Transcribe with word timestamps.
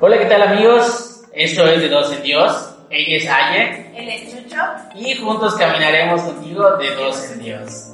Hola, 0.00 0.16
¿qué 0.16 0.26
tal 0.26 0.42
amigos? 0.42 1.24
Esto 1.32 1.66
es 1.66 1.80
de 1.80 1.88
Dos 1.88 2.12
en 2.12 2.22
Dios. 2.22 2.70
Ella 2.88 3.16
es 3.16 3.28
Aye. 3.28 3.90
Él 3.96 4.08
es 4.08 4.30
Chucho. 4.30 4.56
Y 4.94 5.16
juntos 5.16 5.56
caminaremos 5.56 6.20
contigo 6.20 6.76
de 6.76 6.94
Dos 6.94 7.32
en 7.32 7.40
Dios. 7.40 7.90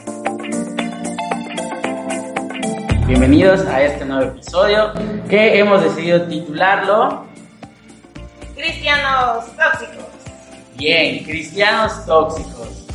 Bienvenidos 3.06 3.64
a 3.64 3.82
este 3.82 4.04
nuevo 4.04 4.32
episodio 4.32 4.92
que 5.30 5.58
hemos 5.58 5.82
decidido 5.82 6.26
titularlo 6.26 7.24
Cristianos 8.54 9.46
tóxicos. 9.56 10.04
Bien, 10.76 11.24
cristianos 11.24 12.04
tóxicos. 12.04 12.86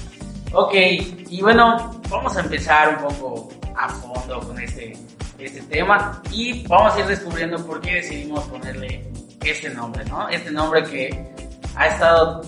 Ok, 0.54 0.76
y 0.76 1.42
bueno, 1.42 2.00
vamos 2.10 2.38
a 2.38 2.42
empezar 2.42 2.90
un 2.90 3.10
poco 3.10 3.50
a 3.76 3.90
fondo 3.90 4.40
con 4.42 4.60
este, 4.60 4.96
este 5.40 5.62
tema 5.64 6.22
y 6.32 6.66
vamos 6.68 6.96
a 6.96 7.00
ir 7.00 7.06
descubriendo 7.08 7.66
por 7.66 7.82
qué 7.82 7.96
decidimos 7.96 8.44
ponerle 8.46 9.10
este 9.44 9.70
nombre, 9.70 10.04
¿no? 10.06 10.28
Este 10.30 10.52
nombre 10.52 10.84
que 10.84 11.34
ha 11.76 11.88
estado 11.88 12.42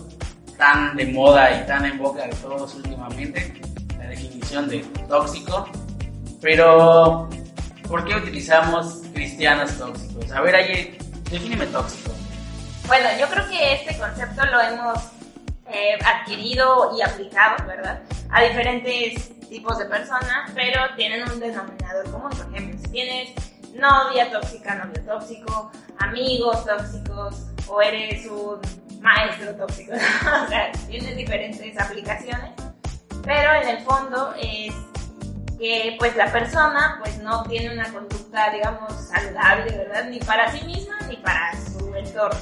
tan 0.57 0.95
de 0.95 1.05
moda 1.07 1.59
y 1.59 1.65
tan 1.65 1.85
en 1.85 1.97
boca 1.97 2.23
de 2.23 2.35
todos 2.35 2.75
últimamente, 2.75 3.53
la 3.97 4.07
definición 4.07 4.67
de 4.67 4.79
tóxico, 5.07 5.67
pero 6.41 7.29
¿por 7.87 8.05
qué 8.05 8.15
utilizamos 8.15 9.01
cristianos 9.13 9.71
tóxicos? 9.77 10.31
A 10.31 10.41
ver, 10.41 10.55
ahí, 10.55 10.97
defíneme 11.29 11.65
tóxico. 11.67 12.11
Bueno, 12.87 13.07
yo 13.19 13.27
creo 13.27 13.47
que 13.49 13.73
este 13.73 13.97
concepto 13.97 14.45
lo 14.45 14.61
hemos 14.61 14.99
eh, 15.73 15.97
adquirido 16.05 16.91
y 16.97 17.01
aplicado, 17.01 17.65
¿verdad? 17.65 18.01
A 18.29 18.43
diferentes 18.43 19.31
tipos 19.49 19.77
de 19.77 19.85
personas, 19.85 20.51
pero 20.55 20.81
tienen 20.95 21.29
un 21.29 21.39
denominador 21.39 22.09
común. 22.11 22.29
Por 22.29 22.55
ejemplo, 22.55 22.79
si 22.79 22.91
tienes 22.91 23.29
novia 23.73 24.31
tóxica, 24.31 24.75
novio 24.75 25.01
tóxico, 25.03 25.71
amigos 25.99 26.65
tóxicos, 26.65 27.47
o 27.67 27.81
eres 27.81 28.25
un 28.27 28.59
maestro 29.01 29.55
tóxico, 29.55 29.93
o 30.45 30.47
sea, 30.47 30.71
tienes 30.87 31.15
diferentes 31.15 31.79
aplicaciones, 31.79 32.51
pero 33.23 33.53
en 33.61 33.67
el 33.69 33.83
fondo 33.83 34.33
es 34.39 34.73
que 35.57 35.95
pues 35.99 36.15
la 36.15 36.31
persona 36.31 36.99
pues 37.03 37.19
no 37.19 37.43
tiene 37.43 37.71
una 37.71 37.91
conducta 37.91 38.49
digamos 38.49 38.93
saludable, 39.09 39.77
¿verdad? 39.77 40.05
Ni 40.09 40.19
para 40.19 40.51
sí 40.51 40.65
misma 40.65 40.97
ni 41.07 41.17
para 41.17 41.51
su 41.53 41.93
entorno. 41.95 42.39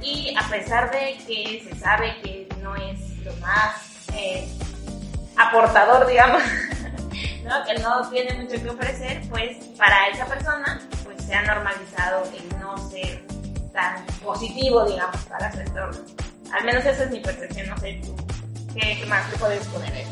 Y 0.00 0.34
a 0.38 0.48
pesar 0.48 0.90
de 0.90 1.16
que 1.26 1.62
se 1.68 1.74
sabe 1.76 2.16
que 2.22 2.43
es 2.76 3.00
lo 3.24 3.34
más 3.36 3.74
eh, 4.14 4.46
aportador, 5.36 6.06
digamos, 6.06 6.42
¿no? 7.44 7.64
que 7.64 7.74
no 7.82 8.08
tiene 8.10 8.34
mucho 8.34 8.62
que 8.62 8.70
ofrecer, 8.70 9.22
pues 9.28 9.56
para 9.76 10.08
esa 10.08 10.26
persona 10.26 10.80
pues 11.04 11.22
se 11.24 11.34
ha 11.34 11.42
normalizado 11.42 12.24
el 12.32 12.60
no 12.60 12.76
ser 12.90 13.24
tan 13.72 14.04
positivo, 14.22 14.84
digamos, 14.84 15.16
para 15.24 15.52
su 15.52 15.60
entorno. 15.60 16.00
Al 16.52 16.64
menos 16.64 16.84
esa 16.84 17.04
es 17.04 17.10
mi 17.10 17.20
percepción, 17.20 17.68
no 17.68 17.78
sé 17.78 18.00
tú, 18.04 18.14
¿qué, 18.74 18.98
qué 18.98 19.06
más 19.06 19.28
te 19.30 19.38
puedes 19.38 19.66
poner? 19.66 20.04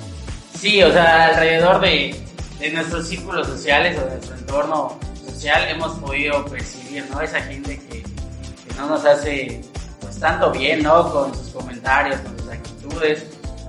Sí, 0.58 0.82
o 0.82 0.92
sea, 0.92 1.26
alrededor 1.26 1.80
de, 1.80 2.20
de 2.58 2.70
nuestros 2.70 3.08
círculos 3.08 3.46
sociales 3.46 3.98
o 3.98 4.04
de 4.04 4.10
nuestro 4.12 4.36
entorno 4.36 4.98
social 5.24 5.68
hemos 5.68 5.98
podido 5.98 6.44
percibir, 6.46 7.04
¿no? 7.10 7.20
Esa 7.20 7.40
gente 7.42 7.78
que, 7.78 8.02
que 8.02 8.74
no 8.76 8.86
nos 8.86 9.04
hace 9.04 9.60
pues 10.00 10.18
tanto 10.18 10.50
bien, 10.50 10.82
¿no? 10.82 11.10
Con 11.10 11.34
sus 11.34 11.48
comentarios, 11.50 12.20
con 12.20 12.41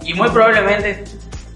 Y 0.04 0.14
muy 0.14 0.30
probablemente 0.30 1.04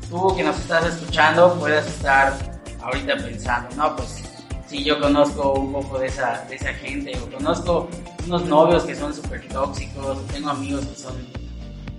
tú 0.09 0.35
que 0.35 0.43
nos 0.43 0.57
estás 0.57 0.85
escuchando 0.85 1.53
puedas 1.59 1.85
estar 1.87 2.33
ahorita 2.81 3.17
pensando, 3.17 3.75
no, 3.75 3.95
pues 3.95 4.23
sí, 4.67 4.83
yo 4.83 4.99
conozco 4.99 5.53
un 5.53 5.73
poco 5.73 5.99
de 5.99 6.07
esa, 6.07 6.45
de 6.47 6.55
esa 6.55 6.73
gente, 6.73 7.17
o 7.17 7.29
conozco 7.29 7.89
unos 8.25 8.45
novios 8.45 8.83
que 8.83 8.95
son 8.95 9.13
súper 9.13 9.45
tóxicos, 9.49 10.25
tengo 10.27 10.49
amigos 10.49 10.85
que 10.85 10.95
son 10.95 11.15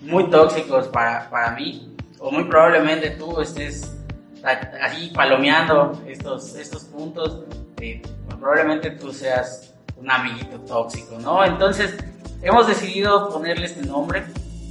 muy 0.02 0.30
tóxicos 0.30 0.88
para, 0.88 1.28
para 1.28 1.50
mí, 1.52 1.94
o 2.18 2.30
muy 2.30 2.44
probablemente 2.44 3.10
tú 3.10 3.40
estés 3.40 3.94
así 4.42 5.10
palomeando 5.14 6.00
estos, 6.06 6.54
estos 6.54 6.84
puntos, 6.84 7.42
de, 7.76 8.00
probablemente 8.40 8.92
tú 8.92 9.12
seas 9.12 9.74
un 9.96 10.10
amiguito 10.10 10.58
tóxico, 10.60 11.18
¿no? 11.18 11.44
Entonces, 11.44 11.94
hemos 12.40 12.66
decidido 12.66 13.28
ponerle 13.28 13.66
este 13.66 13.82
nombre 13.82 14.24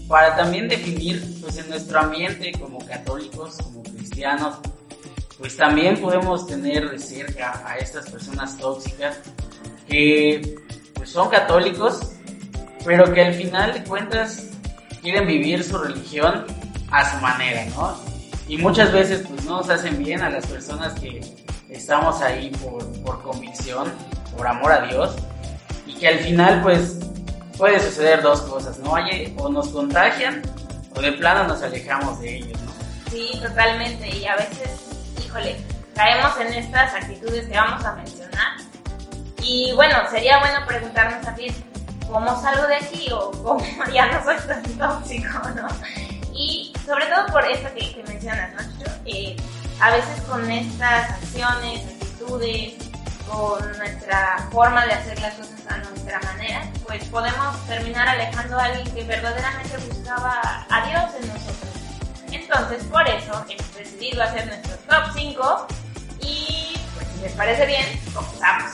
para 0.08 0.36
también 0.36 0.68
definir, 0.68 1.22
pues 1.42 1.58
en 1.58 1.70
nuestro 1.70 2.00
ambiente 2.00 2.52
como 2.54 2.80
católicos, 2.86 3.58
como 3.58 3.84
cristianos, 3.84 4.56
pues 5.38 5.56
también 5.56 6.00
podemos 6.00 6.48
tener 6.48 6.90
de 6.90 6.98
cerca 6.98 7.62
a 7.66 7.78
estas 7.78 8.10
personas 8.10 8.58
tóxicas 8.58 9.20
que 9.88 10.56
pues 10.94 11.10
son 11.10 11.30
católicos, 11.30 12.14
pero 12.86 13.14
que 13.14 13.22
al 13.22 13.34
final 13.34 13.74
de 13.74 13.84
cuentas 13.84 14.48
quieren 15.02 15.28
vivir 15.28 15.64
su 15.64 15.78
religión 15.78 16.46
a 16.92 17.12
su 17.12 17.18
manera, 17.22 17.66
¿no? 17.76 18.00
Y 18.48 18.58
muchas 18.58 18.92
veces 18.92 19.26
pues 19.28 19.44
no 19.44 19.58
nos 19.58 19.70
hacen 19.70 20.02
bien 20.02 20.22
a 20.22 20.30
las 20.30 20.46
personas 20.48 20.98
que 21.00 21.20
estamos 21.70 22.22
ahí 22.22 22.50
por, 22.64 22.86
por 23.04 23.22
convicción, 23.22 23.92
por 24.36 24.48
amor 24.48 24.72
a 24.72 24.88
Dios, 24.88 25.16
y 25.86 25.94
que 25.96 26.08
al 26.08 26.20
final 26.20 26.62
pues 26.64 26.98
puede 27.58 27.80
suceder 27.80 28.22
dos 28.22 28.42
cosas, 28.42 28.78
¿no? 28.80 28.96
Hay, 28.96 29.36
o 29.38 29.50
nos 29.50 29.70
contagian 29.70 30.42
o 30.96 31.02
de 31.02 31.12
plano 31.14 31.46
nos 31.46 31.62
alejamos 31.62 32.20
de 32.20 32.38
ellos, 32.38 32.62
¿no? 32.62 32.72
Sí, 33.12 33.32
totalmente. 33.42 34.08
Y 34.10 34.26
a 34.26 34.36
veces, 34.36 34.70
híjole, 35.24 35.58
caemos 35.96 36.38
en 36.40 36.54
estas 36.54 36.94
actitudes 36.94 37.48
que 37.48 37.58
vamos 37.58 37.84
a 37.84 37.94
mencionar. 37.94 38.58
Y 39.42 39.72
bueno, 39.76 39.98
sería 40.10 40.40
bueno 40.40 40.66
preguntarnos 40.68 41.22
también, 41.22 41.56
¿cómo 42.08 42.42
salgo 42.42 42.68
de 42.68 42.76
aquí? 42.76 43.08
O 43.12 43.32
¿cómo 43.32 43.64
ya 43.94 44.12
no 44.12 44.24
soy 44.24 44.38
tan 44.48 44.64
tóxico, 44.64 45.50
no? 45.56 45.68
Y 46.34 46.74
sobre 46.86 47.06
todo 47.08 47.26
por 47.28 47.46
esto 47.46 47.70
que, 47.74 47.96
que 47.96 48.04
mencionas, 48.04 48.52
¿no? 48.54 48.62
Eh, 49.06 49.36
a 49.80 49.92
veces 49.92 50.22
con 50.22 50.50
estas 50.50 51.12
acciones, 51.12 51.86
actitudes, 51.86 52.87
con 53.30 53.78
nuestra 53.78 54.48
forma 54.52 54.86
de 54.86 54.94
hacer 54.94 55.20
las 55.20 55.34
cosas 55.36 55.60
a 55.70 55.78
nuestra 55.78 56.20
manera, 56.22 56.64
pues 56.86 57.04
podemos 57.06 57.68
terminar 57.68 58.08
alejando 58.08 58.58
a 58.58 58.66
alguien 58.66 58.96
que 58.96 59.04
verdaderamente 59.04 59.78
buscaba 59.90 60.66
a 60.70 60.88
Dios 60.88 61.04
en 61.22 61.28
nosotros. 61.28 61.68
Entonces, 62.32 62.84
por 62.86 63.08
eso 63.08 63.46
hemos 63.50 63.76
decidido 63.76 64.24
hacer 64.24 64.48
nuestro 64.48 64.76
top 64.90 65.04
5 65.16 65.68
y, 66.22 66.76
pues, 66.96 67.08
si 67.14 67.22
les 67.22 67.34
parece 67.34 67.66
bien, 67.66 67.86
comenzamos. 68.14 68.72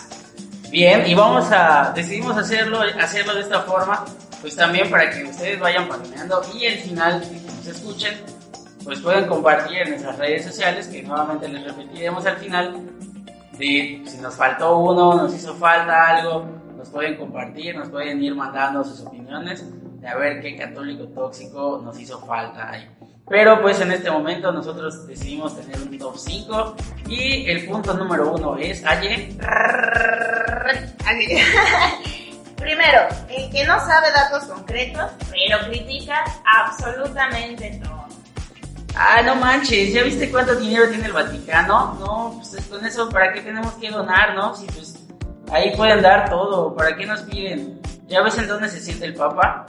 Bien, 0.69 1.05
y 1.05 1.13
vamos 1.13 1.51
a, 1.51 1.91
decidimos 1.95 2.35
hacerlo, 2.37 2.81
hacerlo 2.99 3.35
de 3.35 3.41
esta 3.41 3.61
forma, 3.61 4.05
pues 4.41 4.55
también 4.55 4.89
para 4.89 5.09
que 5.09 5.23
ustedes 5.23 5.59
vayan 5.59 5.87
palomeando 5.87 6.41
y 6.53 6.65
al 6.65 6.79
final, 6.79 7.23
nos 7.57 7.67
escuchen, 7.67 8.19
pues 8.83 8.99
pueden 8.99 9.27
compartir 9.27 9.77
en 9.83 9.91
nuestras 9.91 10.17
redes 10.17 10.45
sociales, 10.45 10.87
que 10.87 11.03
nuevamente 11.03 11.47
les 11.47 11.63
repetiremos 11.63 12.25
al 12.25 12.37
final, 12.37 12.81
si 13.57 14.03
nos 14.21 14.35
faltó 14.35 14.77
uno, 14.77 15.15
nos 15.15 15.33
hizo 15.33 15.53
falta 15.55 16.07
algo, 16.07 16.45
nos 16.77 16.89
pueden 16.89 17.17
compartir, 17.17 17.75
nos 17.75 17.89
pueden 17.89 18.21
ir 18.23 18.35
mandando 18.35 18.83
sus 18.83 19.01
opiniones 19.01 19.63
de 20.01 20.07
a 20.07 20.15
ver 20.15 20.41
qué 20.41 20.57
católico 20.57 21.05
tóxico 21.09 21.81
nos 21.83 21.99
hizo 21.99 22.19
falta 22.25 22.71
ahí. 22.71 22.89
Pero 23.29 23.61
pues 23.61 23.79
en 23.79 23.91
este 23.91 24.11
momento 24.11 24.51
nosotros 24.51 25.07
decidimos 25.07 25.55
tener 25.55 25.79
un 25.79 25.97
top 25.97 26.17
5 26.17 26.75
y 27.07 27.49
el 27.49 27.65
punto 27.67 27.93
número 27.93 28.33
uno 28.33 28.57
es 28.57 28.83
Aye. 28.85 29.37
Primero, 32.57 33.07
el 33.29 33.49
que 33.49 33.65
no 33.65 33.79
sabe 33.79 34.11
datos 34.11 34.45
concretos, 34.45 35.11
pero 35.31 35.59
critica 35.67 36.23
absolutamente 36.45 37.81
todo. 37.83 38.02
Ah, 38.95 39.21
no 39.23 39.35
manches, 39.35 39.91
¿ya 39.91 40.03
viste 40.03 40.29
cuánto 40.29 40.55
dinero 40.55 40.87
tiene 40.87 41.07
el 41.07 41.13
Vaticano? 41.13 41.95
No, 41.99 42.35
pues 42.37 42.63
con 42.67 42.85
eso, 42.85 43.09
¿para 43.09 43.33
qué 43.33 43.41
tenemos 43.41 43.73
que 43.73 43.89
donar, 43.89 44.35
no? 44.35 44.55
Si 44.55 44.67
pues 44.67 44.99
ahí 45.51 45.75
pueden 45.75 46.01
dar 46.03 46.29
todo, 46.29 46.75
¿para 46.75 46.95
qué 46.95 47.05
nos 47.05 47.21
piden? 47.21 47.81
¿Ya 48.07 48.21
ves 48.21 48.37
en 48.37 48.47
dónde 48.47 48.69
se 48.69 48.79
siente 48.79 49.05
el 49.05 49.15
Papa? 49.15 49.65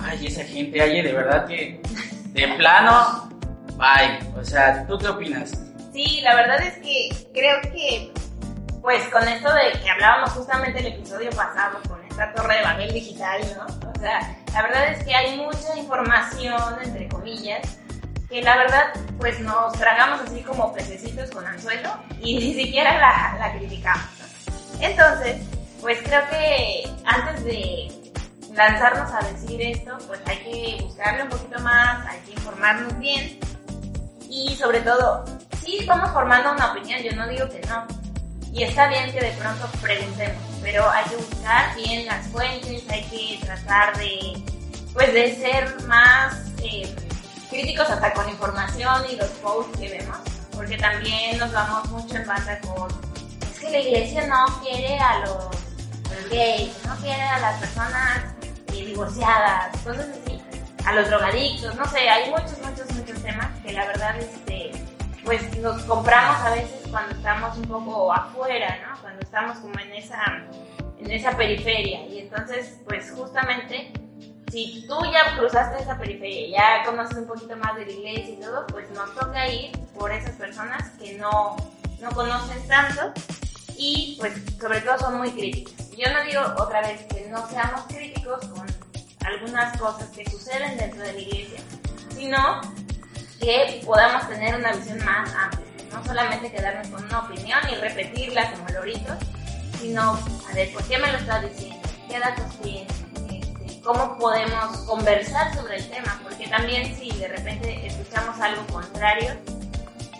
Ay, 0.00 0.26
esa 0.26 0.42
gente, 0.44 0.80
ay, 0.80 1.02
de 1.02 1.12
verdad 1.12 1.46
que 1.46 1.82
de 2.28 2.48
plano, 2.56 3.28
bye. 3.76 4.18
O 4.40 4.44
sea, 4.44 4.86
¿tú 4.86 4.96
qué 4.96 5.08
opinas? 5.08 5.52
Sí, 5.92 6.22
la 6.22 6.34
verdad 6.34 6.62
es 6.62 6.74
que 6.78 7.10
creo 7.34 7.60
que, 7.72 8.10
pues 8.80 9.06
con 9.08 9.28
esto 9.28 9.52
de 9.52 9.78
que 9.82 9.90
hablábamos 9.90 10.30
justamente 10.30 10.80
el 10.80 10.86
episodio 10.86 11.28
pasado, 11.30 11.78
con 11.86 12.02
esta 12.08 12.32
torre 12.32 12.56
de 12.56 12.62
Babel 12.62 12.92
digital, 12.94 13.40
¿no? 13.58 13.90
O 13.90 14.00
sea, 14.00 14.34
la 14.54 14.62
verdad 14.62 14.92
es 14.92 15.04
que 15.04 15.14
hay 15.14 15.36
mucha 15.36 15.76
información, 15.76 16.76
entre 16.82 17.08
comillas, 17.08 17.78
que 18.32 18.40
la 18.40 18.56
verdad 18.56 18.94
pues 19.18 19.38
nos 19.40 19.74
tragamos 19.74 20.22
así 20.22 20.40
como 20.40 20.72
pececitos 20.72 21.30
con 21.30 21.46
anzuelo 21.46 21.90
y 22.18 22.34
ni 22.38 22.54
siquiera 22.54 22.98
la, 22.98 23.36
la 23.38 23.58
criticamos. 23.58 24.06
Entonces, 24.80 25.36
pues 25.82 25.98
creo 26.02 26.26
que 26.30 26.90
antes 27.04 27.44
de 27.44 27.92
lanzarnos 28.54 29.12
a 29.12 29.20
decir 29.28 29.60
esto, 29.60 29.98
pues 30.06 30.20
hay 30.26 30.38
que 30.38 30.82
buscarle 30.82 31.24
un 31.24 31.28
poquito 31.28 31.60
más, 31.60 32.06
hay 32.06 32.20
que 32.20 32.32
informarnos 32.32 32.98
bien 32.98 33.38
y 34.30 34.56
sobre 34.56 34.80
todo, 34.80 35.24
sí 35.62 35.84
vamos 35.86 36.10
formando 36.12 36.52
una 36.52 36.72
opinión, 36.72 37.02
yo 37.02 37.14
no 37.14 37.28
digo 37.28 37.46
que 37.50 37.60
no, 37.68 37.86
Y 38.50 38.62
está 38.62 38.88
bien 38.88 39.12
que 39.12 39.20
de 39.20 39.32
pronto 39.32 39.68
preguntemos, 39.82 40.42
pero 40.62 40.88
hay 40.90 41.04
que 41.04 41.16
buscar 41.16 41.76
bien 41.76 42.06
las 42.06 42.26
fuentes, 42.28 42.82
hay 42.88 43.04
que 43.04 43.44
tratar 43.44 43.96
de, 43.98 44.42
pues, 44.94 45.12
de 45.12 45.36
ser 45.36 45.82
más 45.84 46.34
eh, 46.62 46.94
críticos 47.52 47.90
hasta 47.90 48.12
con 48.14 48.28
información 48.28 49.04
y 49.10 49.16
los 49.16 49.28
posts 49.42 49.78
que 49.78 49.88
vemos, 49.90 50.18
porque 50.54 50.78
también 50.78 51.38
nos 51.38 51.52
vamos 51.52 51.88
mucho 51.90 52.16
en 52.16 52.26
banda 52.26 52.58
con, 52.60 52.88
es 53.42 53.60
que 53.60 53.70
la 53.70 53.78
iglesia 53.78 54.26
no 54.26 54.46
quiere 54.62 54.98
a 54.98 55.18
los, 55.20 55.48
gays, 56.30 56.72
no 56.86 56.96
quiere 56.96 57.22
a 57.22 57.38
las 57.40 57.60
personas 57.60 58.24
eh, 58.72 58.86
divorciadas, 58.86 59.76
cosas 59.78 60.06
así, 60.08 60.40
a 60.84 60.92
los 60.94 61.08
drogadictos, 61.08 61.74
no 61.74 61.84
sé, 61.86 62.08
hay 62.08 62.30
muchos, 62.30 62.58
muchos, 62.64 62.90
muchos 62.92 63.22
temas 63.22 63.48
que 63.60 63.72
la 63.72 63.86
verdad, 63.86 64.18
este, 64.18 64.72
pues 65.24 65.56
nos 65.58 65.82
compramos 65.82 66.36
a 66.40 66.50
veces 66.50 66.88
cuando 66.90 67.14
estamos 67.14 67.56
un 67.56 67.64
poco 67.64 68.12
afuera, 68.12 68.78
¿no? 68.86 69.00
Cuando 69.00 69.20
estamos 69.20 69.58
como 69.58 69.78
en 69.78 69.92
esa, 69.92 70.42
en 70.98 71.10
esa 71.10 71.36
periferia. 71.36 72.06
Y 72.06 72.20
entonces, 72.20 72.80
pues 72.84 73.12
justamente, 73.12 73.92
si 74.52 74.84
tú 74.86 74.98
ya 75.10 75.34
cruzaste 75.34 75.82
esa 75.82 75.96
periferia, 75.96 76.58
ya 76.58 76.84
conoces 76.84 77.16
un 77.16 77.26
poquito 77.26 77.56
más 77.56 77.74
de 77.74 77.86
la 77.86 77.92
iglesia 77.92 78.34
y 78.34 78.36
todo, 78.40 78.66
pues 78.66 78.90
nos 78.90 79.14
toca 79.14 79.48
ir 79.48 79.72
por 79.98 80.12
esas 80.12 80.32
personas 80.32 80.90
que 81.00 81.14
no, 81.14 81.56
no 82.00 82.10
conocen 82.10 82.68
tanto 82.68 83.14
y 83.78 84.18
pues 84.20 84.34
sobre 84.60 84.82
todo 84.82 84.98
son 84.98 85.16
muy 85.16 85.30
críticos. 85.30 85.72
Yo 85.96 86.12
no 86.12 86.22
digo 86.24 86.42
otra 86.58 86.82
vez 86.82 87.00
que 87.06 87.28
no 87.30 87.48
seamos 87.48 87.80
críticos 87.88 88.44
con 88.48 88.66
algunas 89.24 89.78
cosas 89.78 90.10
que 90.10 90.30
suceden 90.30 90.76
dentro 90.76 91.00
de 91.02 91.14
la 91.14 91.18
iglesia, 91.18 91.60
sino 92.14 92.60
que 93.40 93.80
podamos 93.86 94.28
tener 94.28 94.54
una 94.54 94.72
visión 94.72 95.02
más 95.02 95.34
amplia. 95.34 95.66
No 95.90 96.04
solamente 96.04 96.52
quedarnos 96.52 96.88
con 96.88 97.04
una 97.04 97.20
opinión 97.20 97.58
y 97.70 97.76
repetirla 97.76 98.50
como 98.52 98.68
loritos, 98.68 99.16
sino, 99.80 100.12
a 100.12 100.54
ver, 100.54 100.70
¿por 100.74 100.84
qué 100.84 100.98
me 100.98 101.10
lo 101.10 101.16
estás 101.16 101.42
diciendo? 101.42 101.88
¿Qué 102.08 102.18
datos 102.18 102.60
tienes? 102.62 103.01
¿Cómo 103.82 104.16
podemos 104.16 104.76
conversar 104.86 105.52
sobre 105.56 105.76
el 105.78 105.90
tema? 105.90 106.20
Porque 106.22 106.46
también 106.46 106.96
si 106.96 107.10
de 107.18 107.26
repente 107.26 107.86
escuchamos 107.86 108.38
algo 108.40 108.64
contrario 108.68 109.32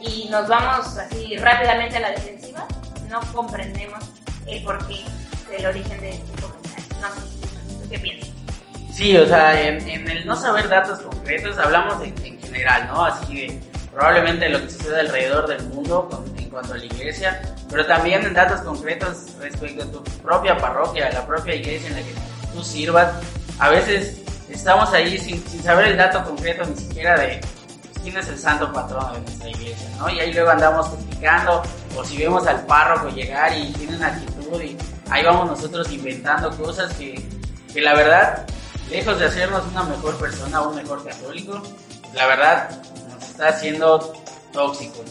y 0.00 0.28
nos 0.30 0.48
vamos 0.48 0.98
así 0.98 1.36
rápidamente 1.36 1.98
a 1.98 2.00
la 2.00 2.10
defensiva, 2.10 2.66
no 3.08 3.20
comprendemos 3.32 4.02
el 4.48 4.64
porqué 4.64 5.04
del 5.48 5.66
origen 5.66 6.00
de 6.00 6.10
este 6.10 6.42
comentario. 6.42 6.86
No 7.00 7.82
sé, 7.82 7.88
¿qué 7.88 7.98
piensas? 8.00 8.30
Sí, 8.92 9.16
o 9.16 9.26
sea, 9.26 9.60
en, 9.60 10.08
el 10.08 10.26
no 10.26 10.34
saber 10.34 10.68
datos 10.68 10.98
concretos 10.98 11.56
hablamos 11.58 12.02
en, 12.02 12.14
en 12.24 12.42
general, 12.42 12.88
¿no? 12.88 13.04
Así 13.04 13.32
que 13.32 13.60
probablemente 13.92 14.48
lo 14.48 14.60
que 14.60 14.70
sucede 14.70 15.00
alrededor 15.00 15.46
del 15.46 15.62
mundo 15.68 16.24
en 16.36 16.50
cuanto 16.50 16.74
a 16.74 16.78
la 16.78 16.84
iglesia, 16.84 17.40
pero 17.70 17.86
también 17.86 18.24
en 18.26 18.34
datos 18.34 18.60
concretos 18.62 19.36
respecto 19.38 19.84
a 19.84 19.86
tu 19.86 20.02
propia 20.20 20.56
parroquia, 20.56 21.06
a 21.06 21.12
la 21.12 21.26
propia 21.26 21.54
iglesia 21.54 21.90
en 21.90 21.94
la 21.94 22.02
que 22.02 22.14
tú 22.52 22.64
sirvas. 22.64 23.12
A 23.58 23.68
veces 23.68 24.20
estamos 24.48 24.92
ahí 24.92 25.18
sin, 25.18 25.42
saber 25.62 25.88
el 25.88 25.96
dato 25.96 26.24
concreto 26.24 26.64
ni 26.64 26.76
siquiera 26.76 27.18
de 27.18 27.40
quién 28.02 28.16
es 28.16 28.28
el 28.28 28.38
santo 28.38 28.72
patrono 28.72 29.12
de 29.12 29.20
nuestra 29.20 29.48
iglesia, 29.48 29.88
¿no? 29.98 30.10
Y 30.10 30.20
ahí 30.20 30.32
luego 30.32 30.50
andamos 30.50 30.88
criticando, 30.88 31.62
o 31.96 32.04
si 32.04 32.18
vemos 32.18 32.46
al 32.46 32.64
párroco 32.66 33.08
llegar 33.08 33.56
y 33.56 33.72
tiene 33.72 33.96
una 33.96 34.08
actitud 34.08 34.60
y 34.60 34.76
ahí 35.10 35.24
vamos 35.24 35.46
nosotros 35.46 35.90
inventando 35.92 36.50
cosas 36.56 36.92
que, 36.94 37.24
que 37.72 37.80
la 37.80 37.94
verdad 37.94 38.46
lejos 38.90 39.18
de 39.18 39.26
hacernos 39.26 39.62
una 39.70 39.84
mejor 39.84 40.16
persona, 40.16 40.60
un 40.60 40.76
mejor 40.76 41.04
católico, 41.04 41.62
la 42.14 42.26
verdad 42.26 42.70
nos 43.08 43.22
está 43.30 43.48
haciendo 43.48 44.12
tóxicos. 44.52 45.04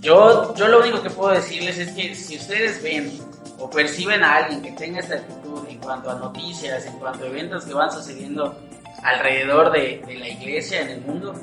Yo, 0.00 0.54
yo 0.54 0.68
lo 0.68 0.80
único 0.80 1.02
que 1.02 1.10
puedo 1.10 1.32
decirles 1.32 1.78
es 1.78 1.92
que 1.92 2.14
si 2.14 2.36
ustedes 2.36 2.82
ven 2.82 3.20
o 3.60 3.68
perciben 3.68 4.24
a 4.24 4.36
alguien 4.36 4.62
que 4.62 4.72
tenga 4.72 5.00
esta 5.00 5.16
actitud 5.16 5.66
en 5.68 5.78
cuanto 5.78 6.10
a 6.10 6.14
noticias, 6.14 6.86
en 6.86 6.94
cuanto 6.94 7.24
a 7.24 7.28
eventos 7.28 7.64
que 7.64 7.74
van 7.74 7.92
sucediendo 7.92 8.58
alrededor 9.02 9.70
de, 9.70 10.02
la 10.06 10.28
iglesia 10.28 10.80
en 10.80 10.88
el 10.88 11.00
mundo, 11.02 11.34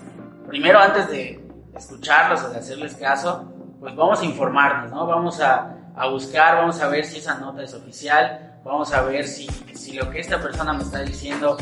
primero 0.48 0.80
antes 0.80 1.08
de 1.10 1.40
escucharlos 1.76 2.44
o 2.44 2.50
de 2.50 2.58
hacerles 2.58 2.96
caso, 2.96 3.54
pues 3.80 3.96
vamos 3.96 4.20
a 4.20 4.26
informarnos, 4.26 4.92
¿no? 4.92 5.06
Vamos 5.06 5.40
a, 5.40 5.74
buscar, 6.12 6.58
vamos 6.58 6.80
a 6.82 6.88
ver 6.88 7.06
si 7.06 7.20
esa 7.20 7.36
nota 7.36 7.64
es 7.64 7.74
oficial, 7.74 8.60
vamos 8.64 8.92
a 8.94 9.02
ver 9.02 9.28
si, 9.28 9.48
lo 9.94 10.10
que 10.10 10.20
esta 10.20 10.40
persona 10.40 10.74
me 10.74 10.84
está 10.84 11.02
diciendo 11.02 11.58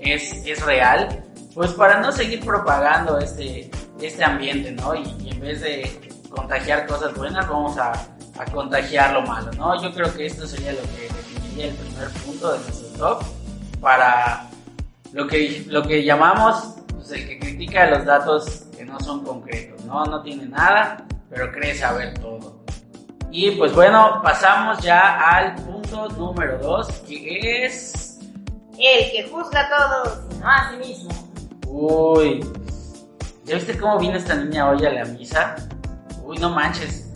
es, 0.00 0.64
real, 0.64 1.24
pues 1.54 1.72
para 1.72 2.00
no 2.00 2.10
seguir 2.10 2.44
propagando 2.44 3.18
este, 3.18 3.70
este 4.00 4.24
ambiente, 4.24 4.72
¿no? 4.72 4.94
Y, 4.94 5.30
en 5.30 5.40
vez 5.40 5.60
de 5.60 6.18
contagiar 6.30 6.86
cosas 6.86 7.14
buenas, 7.14 7.48
vamos 7.48 7.78
a, 7.78 7.92
a, 8.40 8.44
contagiar 8.46 9.12
lo 9.12 9.22
malo, 9.22 9.50
¿no? 9.52 9.80
Yo 9.82 9.92
creo 9.92 10.12
que 10.14 10.26
esto 10.26 10.46
sería 10.46 10.72
lo 10.72 10.82
que 10.82 11.08
definiría 11.12 11.66
el 11.66 11.74
primer 11.74 12.08
punto 12.24 12.52
de 12.52 12.58
nuestro 12.58 12.88
top 12.98 13.22
para 13.80 14.48
lo 15.12 15.26
que, 15.26 15.64
lo 15.68 15.82
que 15.82 16.04
llamamos 16.04 16.74
pues, 16.92 17.10
el 17.12 17.28
que 17.28 17.38
critica 17.38 17.90
los 17.90 18.04
datos 18.04 18.64
que 18.76 18.84
no 18.84 18.98
son 19.00 19.24
concretos, 19.24 19.84
¿no? 19.84 20.04
No 20.04 20.22
tiene 20.22 20.46
nada, 20.46 21.04
pero 21.28 21.50
cree 21.50 21.74
saber 21.74 22.14
todo. 22.18 22.60
Y 23.32 23.52
pues 23.52 23.72
bueno, 23.74 24.20
pasamos 24.22 24.80
ya 24.80 25.18
al 25.20 25.54
punto 25.56 26.08
número 26.10 26.58
2, 26.58 26.88
que 27.08 27.64
es... 27.64 28.18
El 28.78 29.10
que 29.12 29.28
juzga 29.30 29.60
a 29.60 29.68
todos, 29.68 30.38
no 30.40 30.48
a 30.48 30.70
sí 30.70 30.76
mismo. 30.88 31.10
Uy, 31.66 32.44
¿ya 33.44 33.54
viste 33.54 33.78
cómo 33.78 33.98
vino 33.98 34.16
esta 34.16 34.34
niña 34.34 34.70
hoy 34.70 34.84
a 34.86 34.90
la 34.90 35.04
misa? 35.04 35.54
Uy, 36.24 36.38
no 36.38 36.50
manches. 36.50 37.06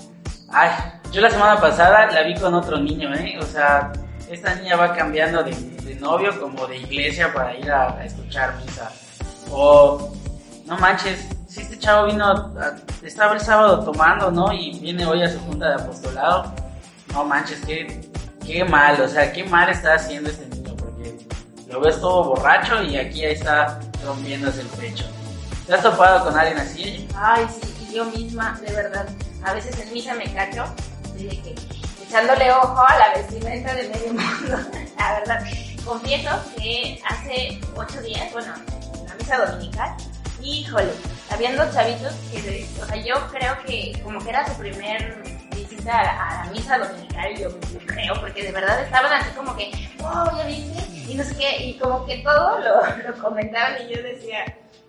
Ay, 0.50 0.70
yo 1.14 1.20
la 1.20 1.30
semana 1.30 1.60
pasada 1.60 2.10
la 2.10 2.22
vi 2.22 2.34
con 2.34 2.52
otro 2.54 2.76
niño, 2.76 3.14
¿eh? 3.14 3.38
O 3.40 3.46
sea, 3.46 3.92
esta 4.28 4.52
niña 4.56 4.74
va 4.74 4.92
cambiando 4.92 5.44
de, 5.44 5.54
novio 6.00 6.38
como 6.40 6.66
de 6.66 6.78
iglesia 6.78 7.32
para 7.32 7.56
ir 7.56 7.70
a, 7.70 7.96
a 7.96 8.04
escuchar 8.04 8.56
misa. 8.56 8.90
O, 9.48 10.12
no 10.66 10.76
manches, 10.76 11.28
si 11.46 11.60
este 11.60 11.78
chavo 11.78 12.06
vino, 12.06 12.52
estaba 13.00 13.34
el 13.34 13.40
sábado 13.40 13.84
tomando, 13.84 14.32
¿no? 14.32 14.52
Y 14.52 14.80
viene 14.80 15.06
hoy 15.06 15.22
a 15.22 15.30
su 15.30 15.38
junta 15.38 15.68
de 15.68 15.74
apostolado. 15.84 16.52
No 17.12 17.24
manches, 17.24 17.60
qué, 17.64 18.10
qué 18.44 18.64
mal, 18.64 19.00
o 19.00 19.06
sea, 19.06 19.32
qué 19.32 19.44
mal 19.44 19.68
está 19.68 19.94
haciendo 19.94 20.30
este 20.30 20.46
niño, 20.46 20.74
porque 20.76 21.16
lo 21.70 21.80
ves 21.80 22.00
todo 22.00 22.24
borracho 22.24 22.82
y 22.82 22.96
aquí 22.96 23.24
ahí 23.24 23.34
está 23.34 23.78
rompiéndose 24.04 24.62
el 24.62 24.66
pecho. 24.66 25.04
¿Te 25.64 25.74
has 25.74 25.82
topado 25.82 26.24
con 26.24 26.36
alguien 26.36 26.58
así? 26.58 27.08
Ay, 27.14 27.46
sí, 27.48 27.94
yo 27.94 28.04
misma, 28.06 28.58
de 28.66 28.74
verdad. 28.74 29.06
A 29.44 29.54
veces 29.54 29.78
en 29.78 29.92
misa 29.92 30.14
me 30.14 30.24
cacho, 30.34 30.64
echándole 31.16 32.52
ojo 32.52 32.82
a 32.86 32.98
la 32.98 33.14
vestimenta 33.14 33.74
de 33.74 33.88
medio 33.88 34.14
mundo. 34.14 34.58
la 34.98 35.20
verdad, 35.20 35.44
confieso 35.84 36.30
que 36.56 37.00
hace 37.08 37.60
ocho 37.74 38.00
días, 38.02 38.32
bueno, 38.32 38.54
en 39.00 39.06
la 39.06 39.14
misa 39.14 39.38
dominical, 39.38 39.96
híjole, 40.42 40.92
habían 41.30 41.56
dos 41.56 41.72
chavitos 41.72 42.12
que, 42.30 42.66
o 42.80 42.86
sea, 42.86 42.96
yo 42.96 43.14
creo 43.30 43.56
que 43.66 44.00
como 44.02 44.20
que 44.20 44.30
era 44.30 44.46
su 44.46 44.54
primer 44.54 45.22
a 45.90 46.44
la, 46.44 46.50
misa 46.52 46.78
dominical, 46.78 47.36
yo, 47.36 47.48
creo, 47.86 48.14
porque 48.20 48.42
de 48.42 48.52
verdad 48.52 48.82
estaban 48.82 49.12
así 49.12 49.30
como 49.30 49.56
que, 49.56 49.70
wow, 49.98 50.36
ya 50.36 50.44
viste, 50.46 51.10
y 51.10 51.14
no 51.14 51.24
sé 51.24 51.36
qué, 51.36 51.64
y 51.64 51.78
como 51.78 52.04
que 52.06 52.18
todo 52.18 52.58
lo, 53.06 53.22
comentaban 53.22 53.76
y 53.82 53.94
yo 53.94 54.02
decía, 54.02 54.44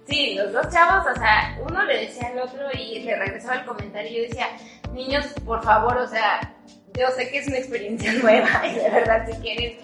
sí, 0.08 0.36
los 0.36 0.52
dos 0.54 0.70
chavos, 0.72 1.06
o 1.16 1.20
sea, 1.20 1.58
uno 1.62 1.84
le 1.84 2.06
decía 2.06 2.28
al 2.30 2.40
otro 2.40 2.68
y 2.74 3.00
le 3.00 3.16
regresaba 3.16 3.56
el 3.56 3.66
comentario 3.66 4.12
y 4.12 4.16
yo 4.16 4.30
decía, 4.30 4.48
niños, 4.94 5.26
por 5.46 5.64
favor, 5.64 5.98
o 5.98 6.08
sea, 6.08 6.54
yo 6.98 7.10
sé 7.12 7.30
que 7.30 7.40
es 7.40 7.48
una 7.48 7.58
experiencia 7.58 8.14
nueva 8.22 8.68
y 8.68 8.76
de 8.76 8.90
verdad 8.90 9.26
si 9.30 9.38
quieren, 9.40 9.78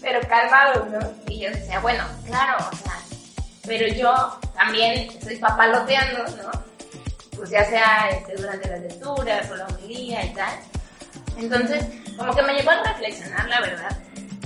pero 0.00 0.20
calmados, 0.28 0.88
¿no? 0.88 1.00
Y 1.26 1.40
yo 1.40 1.50
decía, 1.50 1.80
bueno, 1.80 2.04
claro, 2.26 2.58
o 2.70 2.76
sea, 2.76 3.00
pero 3.66 3.88
yo 3.88 4.38
también 4.54 5.08
estoy 5.08 5.36
papaloteando, 5.36 6.24
¿no? 6.36 6.73
Pues 7.44 7.52
ya 7.52 7.64
sea 7.66 8.08
este, 8.08 8.36
durante 8.40 8.70
las 8.70 8.80
lecturas 8.80 9.50
o 9.50 9.54
la 9.54 9.66
homilía 9.66 10.24
y 10.24 10.32
tal. 10.32 10.58
Entonces, 11.36 11.84
como 12.16 12.34
que 12.34 12.40
me 12.40 12.54
llevó 12.54 12.70
a 12.70 12.82
reflexionar, 12.82 13.46
la 13.46 13.60
verdad. 13.60 13.98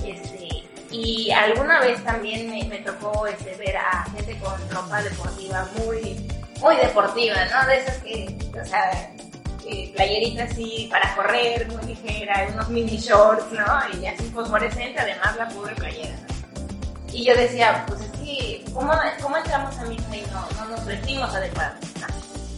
Este, 0.03 0.67
y 0.91 1.31
alguna 1.31 1.79
vez 1.79 2.03
también 2.03 2.51
me, 2.51 2.61
me 2.65 2.79
tocó 2.79 3.25
este, 3.25 3.55
ver 3.55 3.77
a 3.77 4.03
gente 4.11 4.37
con 4.39 4.69
ropa 4.69 5.01
deportiva 5.01 5.65
muy, 5.77 6.29
muy 6.59 6.75
deportiva, 6.75 7.37
¿no? 7.45 7.67
De 7.67 7.77
esas 7.77 7.97
que, 7.99 8.37
o 8.61 8.65
sea, 8.65 9.09
playeritas 9.95 10.51
así 10.51 10.89
para 10.91 11.15
correr, 11.15 11.71
muy 11.71 11.85
ligera, 11.85 12.49
unos 12.51 12.67
mini 12.67 12.97
shorts, 12.97 13.49
¿no? 13.53 13.97
Y 13.97 14.07
así 14.07 14.25
fosforescente, 14.25 14.99
además 14.99 15.37
la 15.37 15.47
pobre 15.47 15.73
playera, 15.75 16.17
¿no? 16.17 17.13
Y 17.13 17.23
yo 17.23 17.33
decía, 17.33 17.85
pues 17.87 18.01
¿cómo, 18.73 18.91
cómo 19.21 19.37
entramos 19.37 19.77
a 19.77 19.85
misa 19.85 20.17
y 20.17 20.21
no, 20.23 20.49
no 20.57 20.65
nos 20.75 20.85
vestimos 20.85 21.33
adecuadamente? 21.33 21.99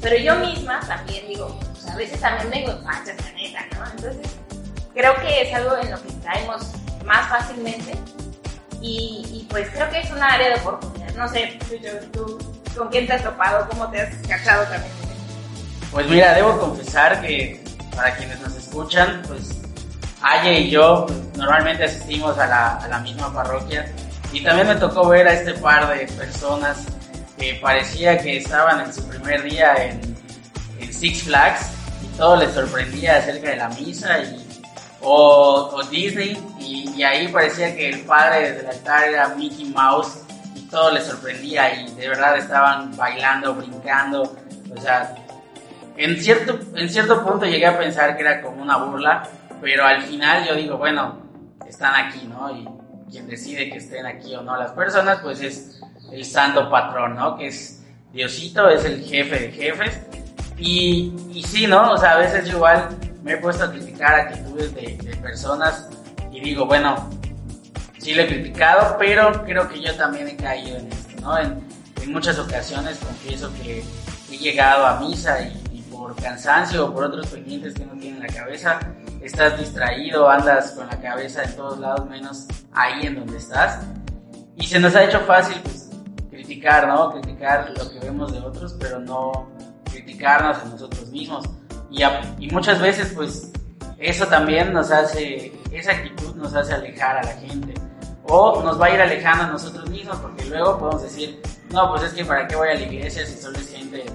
Pero 0.01 0.17
yo 0.17 0.36
misma 0.36 0.79
también 0.81 1.27
digo, 1.27 1.60
pues, 1.60 1.88
a 1.88 1.96
veces 1.96 2.20
también 2.20 2.50
vengo 2.50 2.72
en 2.72 2.84
fachas, 2.84 3.15
la 3.17 3.31
neta, 3.34 3.65
¿no? 3.77 3.91
Entonces, 3.91 4.31
creo 4.93 5.15
que 5.15 5.41
es 5.41 5.53
algo 5.53 5.77
en 5.77 5.91
lo 5.91 6.01
que 6.01 6.10
caemos 6.24 6.63
más 7.05 7.29
fácilmente 7.29 7.93
y, 8.81 9.24
y 9.31 9.48
pues 9.50 9.70
creo 9.70 9.89
que 9.89 10.00
es 10.00 10.12
una 10.12 10.27
área 10.27 10.50
de 10.50 10.55
oportunidad. 10.55 11.13
No 11.15 11.27
sé, 11.27 11.60
tú, 12.12 12.39
con 12.75 12.89
quién 12.89 13.05
te 13.05 13.13
has 13.13 13.24
topado, 13.24 13.67
cómo 13.70 13.89
te 13.89 14.01
has 14.01 14.15
cachado 14.27 14.63
también. 14.63 14.93
Pues 15.91 16.08
mira, 16.08 16.34
debo 16.34 16.58
confesar 16.60 17.22
que 17.22 17.63
para 17.96 18.15
quienes 18.15 18.39
nos 18.39 18.55
escuchan, 18.55 19.22
pues 19.27 19.62
Aye 20.22 20.60
y 20.62 20.70
yo 20.70 21.05
pues, 21.08 21.20
normalmente 21.36 21.84
asistimos 21.86 22.38
a 22.38 22.46
la, 22.46 22.75
a 22.77 22.88
la 22.88 23.00
misma 23.00 23.34
parroquia 23.34 23.91
y 24.31 24.43
también 24.43 24.67
me 24.67 24.75
tocó 24.75 25.08
ver 25.08 25.27
a 25.27 25.34
este 25.34 25.53
par 25.55 25.88
de 25.89 26.05
personas 26.08 26.86
que 27.41 27.55
parecía 27.55 28.19
que 28.19 28.38
estaban 28.38 28.81
en 28.81 28.93
su 28.93 29.03
primer 29.07 29.41
día 29.41 29.74
en, 29.83 30.00
en 30.79 30.93
Six 30.93 31.24
Flags 31.24 31.71
y 32.03 32.15
todo 32.15 32.36
les 32.36 32.53
sorprendía 32.53 33.17
acerca 33.17 33.50
de 33.50 33.55
la 33.55 33.69
misa 33.69 34.19
y, 34.19 34.48
o, 35.01 35.71
o 35.74 35.83
Disney 35.86 36.38
y, 36.60 36.91
y 36.95 37.01
ahí 37.01 37.27
parecía 37.29 37.75
que 37.75 37.89
el 37.89 38.01
padre 38.01 38.51
del 38.51 38.67
altar 38.67 39.10
era 39.10 39.29
Mickey 39.29 39.65
Mouse 39.65 40.19
y 40.55 40.62
todo 40.67 40.91
les 40.91 41.03
sorprendía 41.05 41.81
y 41.81 41.91
de 41.95 42.10
verdad 42.10 42.38
estaban 42.38 42.95
bailando, 42.95 43.55
brincando, 43.55 44.21
o 44.21 44.79
sea, 44.79 45.15
en 45.98 46.21
cierto, 46.21 46.60
en 46.75 46.89
cierto 46.89 47.25
punto 47.25 47.48
llegué 47.48 47.65
a 47.65 47.75
pensar 47.75 48.15
que 48.15 48.21
era 48.21 48.39
como 48.43 48.62
una 48.62 48.77
burla, 48.77 49.24
pero 49.60 49.83
al 49.83 50.03
final 50.03 50.48
yo 50.48 50.53
digo, 50.53 50.77
bueno, 50.77 51.19
están 51.67 52.05
aquí, 52.05 52.27
¿no? 52.27 52.55
Y 52.55 52.67
quien 53.10 53.27
decide 53.27 53.71
que 53.71 53.79
estén 53.79 54.05
aquí 54.05 54.36
o 54.36 54.43
no 54.43 54.55
las 54.57 54.74
personas, 54.74 55.19
pues 55.21 55.41
es 55.41 55.80
el 56.12 56.25
santo 56.25 56.70
patrón, 56.70 57.15
¿no? 57.15 57.38
Que 57.38 57.48
es 57.48 57.84
Diosito, 58.12 58.70
es 58.70 58.86
el 58.86 59.03
jefe 59.03 59.39
de 59.39 59.51
jefes. 59.51 60.00
Y, 60.58 61.13
y 61.34 61.44
sí, 61.44 61.65
¿no? 61.65 61.94
O 61.94 61.98
sea, 61.98 62.12
a 62.12 62.18
veces 62.18 62.46
yo 62.46 62.58
igual 62.58 62.89
me 63.24 63.34
he 63.34 63.38
puesto 63.38 63.63
a 63.63 63.72
criticar 63.72 64.15
actitudes 64.15 64.74
de, 64.75 65.18
personas 65.22 65.89
y 66.32 66.39
digo, 66.41 66.65
bueno, 66.65 67.10
sí 68.00 68.13
lo 68.13 68.24
he 68.24 68.27
criticado, 68.27 68.98
pero 68.98 69.44
creo 69.44 69.70
que 69.70 69.82
yo 69.82 69.94
también 69.96 70.27
he 70.27 70.36
caído 70.36 70.77
en 70.77 70.91
esto, 70.91 71.22
¿no? 71.22 71.38
En, 71.38 71.72
muchas 72.08 72.39
ocasiones 72.39 72.98
confieso 72.98 73.53
que 73.62 73.84
he 74.30 74.38
llegado 74.38 74.86
a 74.88 75.00
misa 75.00 75.39
y, 75.39 75.77
y, 75.77 75.82
por 75.84 76.13
cansancio 76.15 76.88
o 76.88 76.94
por 76.94 77.06
otros 77.06 77.27
pendientes 77.27 77.75
que 77.75 77.86
no 77.86 77.94
tienen 77.94 78.22
la 78.22 78.27
cabeza, 78.27 78.80
estás 79.22 79.58
distraído, 79.58 80.27
andas 80.27 80.72
con 80.72 80.88
la 80.88 81.00
cabeza 81.00 81.44
en 81.44 81.56
todos 81.56 81.80
lados 81.80 82.10
menos 82.10 82.48
ahí 82.74 83.06
en 83.06 83.15
donde 83.15 83.38
estás. 83.38 83.80
Y 84.58 84.65
se 84.65 84.80
nos 84.80 84.96
ha 84.96 85.06
hecho 85.06 85.22
fácil 85.22 85.56
pues, 85.63 85.80
criticar, 86.41 86.88
¿no? 86.88 87.12
Criticar 87.12 87.71
lo 87.77 87.89
que 87.91 88.00
vemos 88.00 88.31
de 88.33 88.39
otros, 88.39 88.75
pero 88.79 89.00
no 89.00 89.48
criticarnos 89.91 90.57
a 90.57 90.65
nosotros 90.65 91.07
mismos. 91.07 91.45
Y, 91.89 92.03
a, 92.03 92.21
y 92.39 92.50
muchas 92.50 92.79
veces 92.81 93.12
pues 93.15 93.51
eso 94.00 94.25
también 94.27 94.74
nos 94.74 94.91
hace, 94.91 95.53
esa 95.71 95.91
actitud 95.91 96.36
nos 96.36 96.53
hace 96.55 96.74
alejar 96.74 97.17
a 97.17 97.24
la 97.24 97.33
gente. 97.33 97.74
O 98.24 98.62
nos 98.63 98.79
va 98.79 98.88
a 98.88 98.91
ir 98.91 99.01
alejando 99.01 99.43
a 99.43 99.48
nosotros 99.48 99.89
mismos 99.89 100.17
porque 100.17 100.45
luego 100.45 100.77
podemos 100.77 101.03
decir, 101.03 101.41
no, 101.71 101.89
pues 101.89 102.03
es 102.03 102.13
que 102.13 102.25
para 102.25 102.48
qué 102.48 102.55
voy 102.55 102.69
a 102.69 102.75
la 102.75 102.81
iglesia 102.81 103.25
si 103.25 103.38
solo 103.38 103.57
es 103.57 103.69
gente 103.69 104.05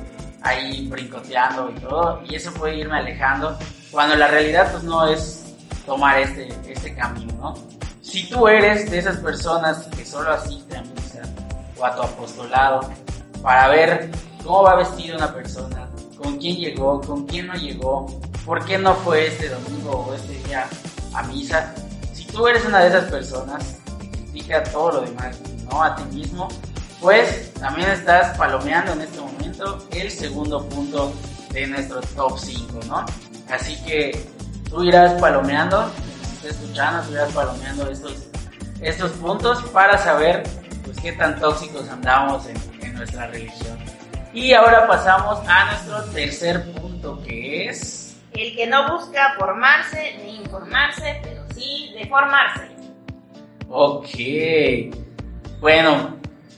ahí 0.43 0.89
brincoteando 0.89 1.71
y 1.71 1.81
todo. 1.81 2.23
Y 2.29 2.35
eso 2.35 2.53
puede 2.55 2.77
irme 2.77 2.99
alejando 2.99 3.57
cuando 3.91 4.17
la 4.17 4.29
realidad 4.29 4.71
pues 4.73 4.85
no 4.85 5.07
es 5.07 5.55
tomar 5.85 6.19
este, 6.19 6.49
este 6.67 6.95
camino, 6.95 7.33
¿no? 7.35 7.55
Si 8.01 8.29
tú 8.29 8.49
eres 8.49 8.91
de 8.91 8.99
esas 8.99 9.17
personas 9.19 9.87
que 9.97 10.05
solo 10.05 10.33
asisten 10.33 10.96
o 11.79 11.85
a 11.85 11.95
tu 11.95 12.03
apostolado 12.03 12.81
para 13.43 13.69
ver 13.69 14.11
cómo 14.43 14.63
va 14.63 14.77
vestida 14.77 15.17
una 15.17 15.33
persona, 15.33 15.89
con 16.17 16.39
quién 16.39 16.57
llegó, 16.57 17.01
con 17.01 17.27
quién 17.27 17.47
no 17.47 17.55
llegó, 17.55 18.07
por 18.45 18.65
qué 18.65 18.79
no 18.79 18.95
fue 18.95 19.27
este 19.27 19.49
domingo 19.49 20.07
o 20.09 20.15
este 20.15 20.33
día 20.45 20.67
a 21.15 21.23
misa, 21.25 21.75
si 22.13 22.25
tú 22.27 22.47
eres 22.47 22.65
una 22.65 22.81
de 22.81 22.89
esas 22.89 23.11
personas 23.11 23.79
que 24.01 24.11
critica 24.11 24.63
todo 24.65 24.93
lo 24.93 25.01
demás, 25.03 25.39
no 25.71 25.83
a 25.83 25.97
ti 25.97 26.05
mismo, 26.15 26.49
pues 27.01 27.53
también 27.55 27.91
estás 27.91 28.37
palomeando 28.37 28.93
en 28.93 29.03
este 29.03 29.21
momento 29.21 29.87
el 29.91 30.11
segundo 30.11 30.67
punto 30.69 31.13
de 31.53 31.67
nuestro 31.67 32.01
top 32.01 32.39
5, 32.39 32.81
¿no? 32.87 33.05
Así 33.51 33.77
que 33.85 34.29
tú 34.69 34.83
irás 34.83 35.21
palomeando, 35.21 35.91
estás 36.23 36.53
escuchando, 36.53 37.03
tú 37.03 37.13
irás 37.13 37.33
palomeando 37.33 37.91
estos, 37.91 38.15
estos 38.81 39.11
puntos 39.13 39.63
para 39.71 39.99
saber 39.99 40.43
pues 40.97 41.03
qué 41.03 41.13
tan 41.13 41.39
tóxicos 41.39 41.89
andamos 41.89 42.47
en, 42.47 42.57
en 42.83 42.95
nuestra 42.95 43.27
religión. 43.29 43.79
Y 44.33 44.53
ahora 44.53 44.87
pasamos 44.87 45.41
a 45.49 45.65
nuestro 45.67 46.05
tercer 46.13 46.73
punto 46.73 47.23
que 47.23 47.69
es... 47.69 48.17
El 48.33 48.55
que 48.55 48.67
no 48.67 48.93
busca 48.93 49.35
formarse 49.39 50.19
ni 50.25 50.37
informarse, 50.37 51.21
pero 51.23 51.43
sí 51.55 51.95
deformarse. 51.99 52.69
Ok. 53.69 54.09
Bueno, 55.61 56.17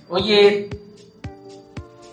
oye, 0.09 0.68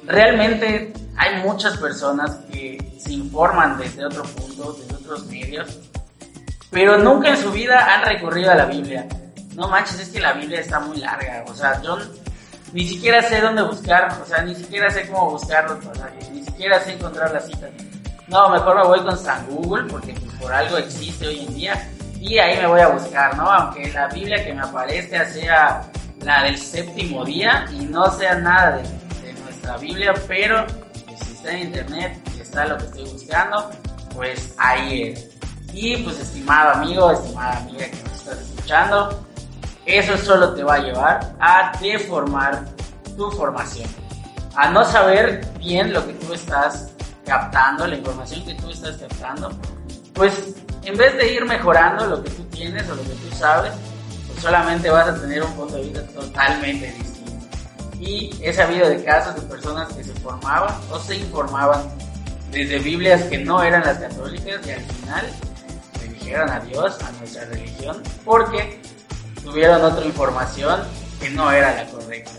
realmente 0.04 0.94
hay 1.18 1.42
muchas 1.42 1.78
personas 1.78 2.36
que 2.52 2.78
se 3.00 3.14
informan 3.14 3.78
desde 3.80 4.06
otro 4.06 4.24
punto, 4.24 4.74
desde 4.74 4.96
otros 4.96 5.26
medios, 5.26 5.80
pero 6.70 7.00
nunca 7.00 7.30
en 7.30 7.38
su 7.38 7.52
vida 7.52 7.96
han 7.96 8.06
recurrido 8.06 8.52
a 8.52 8.56
la 8.56 8.66
Biblia. 8.66 9.08
No 9.56 9.68
manches, 9.70 10.00
es 10.00 10.10
que 10.10 10.20
la 10.20 10.34
Biblia 10.34 10.60
está 10.60 10.80
muy 10.80 10.98
larga. 10.98 11.44
O 11.48 11.56
sea, 11.56 11.82
yo 11.82 11.98
ni 12.74 12.86
siquiera 12.86 13.22
sé 13.22 13.40
dónde 13.40 13.64
buscar, 13.64 14.20
o 14.22 14.26
sea, 14.26 14.44
ni 14.44 14.54
siquiera 14.54 14.90
sé 14.90 15.08
cómo 15.08 15.32
buscar 15.32 15.70
los 15.70 15.84
pasajes, 15.86 16.30
ni 16.32 16.44
siquiera 16.44 16.80
sé 16.82 16.94
encontrar 16.94 17.32
las 17.32 17.46
citas. 17.46 17.70
No, 18.28 18.50
mejor 18.50 18.76
me 18.76 18.88
voy 18.88 19.02
con 19.02 19.18
San 19.18 19.46
Google, 19.48 19.86
porque 19.90 20.14
pues, 20.14 20.34
por 20.42 20.52
algo 20.52 20.78
existe 20.78 21.28
hoy 21.28 21.40
en 21.40 21.56
día, 21.56 21.90
y 22.20 22.38
ahí 22.38 22.58
me 22.58 22.68
voy 22.68 22.82
a 22.82 22.88
buscar, 22.88 23.38
¿no? 23.38 23.50
Aunque 23.50 23.92
la 23.94 24.08
Biblia 24.08 24.44
que 24.44 24.54
me 24.54 24.62
aparezca 24.62 25.26
sea 25.26 25.90
la 26.22 26.44
del 26.44 26.58
séptimo 26.58 27.24
día 27.24 27.66
y 27.72 27.86
no 27.86 28.12
sea 28.12 28.36
nada 28.36 28.78
de, 28.78 28.84
de 29.26 29.34
nuestra 29.42 29.78
Biblia, 29.78 30.14
pero 30.28 30.66
pues, 31.06 31.20
si 31.20 31.34
está 31.34 31.52
en 31.52 31.68
internet 31.68 32.20
y 32.36 32.42
está 32.42 32.66
lo 32.66 32.78
que 32.78 32.86
estoy 32.86 33.04
buscando, 33.04 33.72
pues 34.14 34.54
ahí 34.58 35.12
es. 35.12 35.30
Y 35.72 35.98
pues 35.98 36.20
estimado 36.20 36.72
amigo, 36.72 37.12
estimada 37.12 37.58
amiga 37.58 37.86
que 37.86 38.04
nos 38.04 38.14
estás 38.14 38.40
escuchando, 38.40 39.26
eso 39.86 40.18
solo 40.18 40.54
te 40.54 40.64
va 40.64 40.76
a 40.76 40.80
llevar 40.80 41.36
a 41.40 41.72
deformar 41.80 42.66
tu 43.16 43.30
formación, 43.32 43.88
a 44.56 44.70
no 44.70 44.84
saber 44.84 45.46
bien 45.60 45.94
lo 45.94 46.06
que 46.06 46.14
tú 46.14 46.34
estás 46.34 46.92
captando, 47.26 47.88
la 47.88 47.96
información 47.96 48.46
que 48.46 48.54
tú 48.56 48.70
estás 48.70 48.98
captando, 48.98 49.52
pues 50.14 50.56
en 50.84 50.98
vez 50.98 51.16
de 51.18 51.34
ir 51.34 51.46
mejorando 51.46 52.06
lo 52.08 52.24
que 52.24 52.30
tú 52.30 52.44
tienes 52.46 52.88
o 52.90 52.96
lo 52.96 53.04
que 53.04 53.10
tú 53.10 53.36
sabes, 53.38 53.74
pues 54.28 54.42
solamente 54.42 54.90
vas 54.90 55.08
a 55.08 55.20
tener 55.20 55.44
un 55.44 55.54
punto 55.54 55.76
de 55.76 55.84
vista 55.84 56.02
totalmente 56.08 56.92
distinto. 56.92 57.48
Y 58.00 58.32
he 58.42 58.54
sabido 58.54 58.90
de 58.90 59.04
casos 59.04 59.36
de 59.36 59.42
personas 59.42 59.92
que 59.94 60.04
se 60.04 60.14
formaban 60.14 60.76
o 60.92 61.00
se 61.00 61.18
informaban 61.18 61.82
desde 62.52 62.80
Biblias 62.80 63.24
que 63.24 63.38
no 63.40 63.64
eran 63.64 63.84
las 63.84 63.98
católicas 63.98 64.66
y 64.66 64.72
al 64.72 64.82
final 64.82 65.26
le 66.02 66.08
dijeron 66.14 66.50
adiós 66.50 66.98
a 67.02 67.12
nuestra 67.14 67.46
religión 67.46 68.02
porque 68.24 68.80
tuvieron 69.46 69.84
otra 69.84 70.04
información 70.04 70.82
que 71.22 71.30
no 71.30 71.52
era 71.52 71.74
la 71.76 71.86
correcta. 71.86 72.32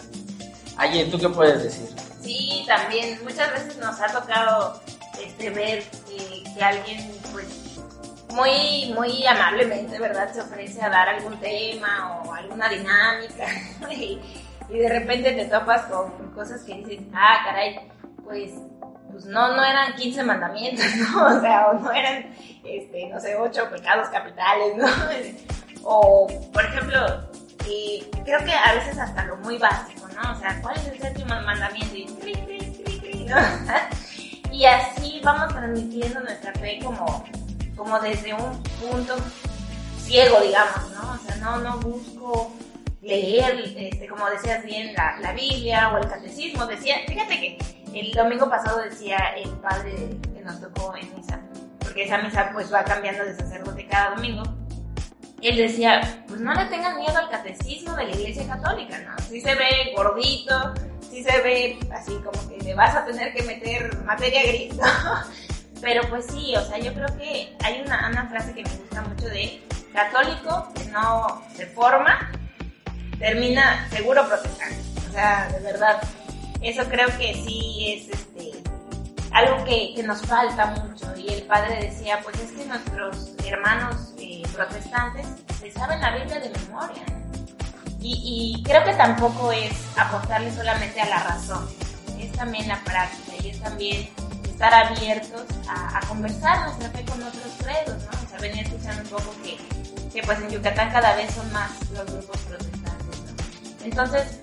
Aye, 0.77 1.07
¿tú 1.07 1.19
qué 1.19 1.29
puedes 1.29 1.63
decir? 1.63 1.89
Sí, 2.21 2.65
también 2.67 3.19
muchas 3.23 3.51
veces 3.53 3.79
nos 3.79 3.99
ha 4.01 4.09
tocado 4.09 4.83
este, 5.25 5.51
ver 5.51 5.85
que 6.07 6.63
alguien, 6.63 7.11
pues, 7.33 7.47
muy, 8.35 8.93
muy 8.95 9.27
amablemente, 9.27 9.99
¿verdad? 9.99 10.33
Se 10.35 10.41
ofrece 10.41 10.83
a 10.83 10.91
dar 10.91 11.09
algún 11.09 11.39
tema 11.41 12.21
o 12.23 12.35
alguna 12.35 12.69
dinámica 12.69 13.47
y, 13.91 14.21
y, 14.69 14.79
de 14.79 14.89
repente 14.89 15.33
te 15.33 15.47
topas 15.47 15.83
con 15.85 16.11
cosas 16.33 16.63
que 16.63 16.75
dices, 16.75 17.07
ah, 17.15 17.39
caray, 17.45 17.81
pues, 18.25 18.51
pues 19.11 19.25
no, 19.25 19.57
no 19.57 19.65
eran 19.65 19.95
15 19.95 20.23
mandamientos, 20.25 20.85
¿no? 20.97 21.27
O 21.27 21.41
sea, 21.41 21.69
o 21.69 21.75
no 21.75 21.93
eran, 21.93 22.35
este, 22.65 23.09
no 23.09 23.21
sé, 23.21 23.37
8 23.37 23.71
pecados 23.71 24.09
capitales, 24.09 24.77
¿no? 24.77 24.87
O, 25.89 26.27
por 26.53 26.65
ejemplo, 26.65 26.99
creo 28.25 28.45
que 28.45 28.53
a 28.53 28.75
veces 28.75 28.99
hasta 28.99 29.25
lo 29.27 29.37
muy 29.37 29.57
básico, 29.57 30.09
¿no? 30.09 30.33
O 30.33 30.41
sea, 30.41 30.61
¿cuál 30.61 30.77
es 30.77 30.87
el 30.89 30.99
séptimo 30.99 31.41
mandamiento? 31.43 31.95
Y 34.53 34.65
así 34.65 35.21
vamos 35.23 35.49
transmitiendo 35.49 36.21
nuestra 36.21 36.51
fe 36.55 36.81
como, 36.83 37.25
como 37.77 38.01
desde 38.01 38.33
un 38.33 38.63
punto 38.81 39.15
ciego, 39.99 40.41
digamos, 40.41 40.91
¿no? 40.93 41.13
O 41.13 41.19
sea, 41.19 41.37
no, 41.37 41.59
no 41.59 41.79
busco 41.79 42.53
leer, 43.03 43.61
este, 43.77 44.09
como 44.09 44.31
decías 44.31 44.65
bien, 44.65 44.95
la, 44.95 45.19
la 45.21 45.33
Biblia 45.33 45.91
o 45.91 45.99
el 45.99 46.09
catecismo. 46.09 46.65
Decía, 46.65 46.97
fíjate 47.07 47.39
que 47.39 47.59
el 47.93 48.13
domingo 48.13 48.49
pasado 48.49 48.81
decía 48.81 49.19
el 49.37 49.51
padre 49.51 50.17
que 50.35 50.41
nos 50.41 50.59
tocó 50.59 50.97
en 50.97 51.15
misa, 51.15 51.39
porque 51.79 52.05
esa 52.05 52.17
misa 52.19 52.49
pues 52.55 52.73
va 52.73 52.83
cambiando 52.83 53.25
de 53.25 53.37
sacerdote 53.37 53.87
cada 53.87 54.15
domingo 54.15 54.43
él 55.43 55.57
decía, 55.57 56.23
pues 56.27 56.41
no 56.41 56.55
le 56.55 56.65
tengan 56.67 56.99
miedo 56.99 57.17
al 57.17 57.29
catecismo 57.29 57.95
de 57.95 58.05
la 58.05 58.11
iglesia 58.11 58.47
católica, 58.47 58.99
¿no? 58.99 59.17
Sí 59.29 59.41
se 59.41 59.55
ve 59.55 59.93
gordito, 59.95 60.75
sí 61.11 61.23
se 61.23 61.41
ve 61.43 61.79
así 61.93 62.13
como 62.25 62.49
que 62.49 62.59
le 62.65 62.75
vas 62.75 62.95
a 62.95 63.05
tener 63.05 63.33
que 63.35 63.43
meter 63.43 63.97
materia 64.05 64.43
gris, 64.43 64.75
¿no? 64.75 64.85
Pero 65.81 66.09
pues 66.09 66.27
sí, 66.27 66.55
o 66.57 66.65
sea, 66.65 66.79
yo 66.79 66.93
creo 66.95 67.09
que 67.19 67.55
hay 67.63 67.83
una, 67.85 68.09
una 68.09 68.27
frase 68.29 68.55
que 68.55 68.63
me 68.63 68.71
gusta 68.71 69.03
mucho 69.03 69.27
de 69.27 69.61
católico 69.93 70.69
que 70.75 70.85
no 70.87 71.43
se 71.55 71.67
forma, 71.67 72.31
termina 73.19 73.89
seguro 73.91 74.27
protestante. 74.27 74.77
O 75.09 75.13
sea, 75.13 75.49
de 75.49 75.61
verdad, 75.61 76.01
eso 76.63 76.83
creo 76.89 77.09
que 77.19 77.35
sí 77.35 77.95
es 77.95 78.19
este, 78.19 78.26
algo 79.37 79.65
que, 79.65 79.93
que 79.95 80.03
nos 80.03 80.23
falta 80.23 80.67
mucho 80.67 81.15
y 81.15 81.29
el 81.29 81.43
padre 81.43 81.91
decía, 81.91 82.21
pues 82.23 82.39
es 82.41 82.53
que 82.53 82.65
nuestros 82.65 83.33
hermanos 83.45 84.15
eh, 84.19 84.43
protestantes 84.55 85.27
se 85.61 85.71
saben 85.73 86.01
la 86.01 86.17
Biblia 86.17 86.41
de 86.41 86.49
memoria. 86.49 87.03
Y, 88.01 88.55
y, 88.57 88.63
creo 88.63 88.83
que 88.85 88.95
tampoco 88.95 89.53
es 89.53 89.73
apostarle 89.99 90.51
solamente 90.55 91.01
a 91.01 91.07
la 91.07 91.23
razón, 91.25 91.69
es 92.19 92.33
también 92.33 92.69
la 92.69 92.79
práctica 92.85 93.33
y 93.43 93.51
es 93.51 93.61
también 93.61 94.09
estar 94.49 94.73
abiertos 94.73 95.45
a, 95.69 95.99
a 95.99 96.01
conversar 96.07 96.61
nuestra 96.63 96.89
fe 96.91 97.05
con 97.05 97.23
otros 97.23 97.53
credos, 97.59 98.03
¿no? 98.05 98.11
O 98.25 98.31
sea, 98.31 98.39
venía 98.41 98.63
escuchando 98.63 99.03
un 99.03 99.09
poco 99.09 99.35
que, 99.43 99.59
que 100.13 100.23
pues 100.23 100.39
en 100.41 100.51
Yucatán 100.51 100.91
cada 100.93 101.15
vez 101.17 101.35
son 101.35 101.53
más 101.53 101.73
los 101.91 102.07
grupos 102.07 102.39
protestantes, 102.43 103.21
¿no? 103.21 103.85
Entonces, 103.85 104.39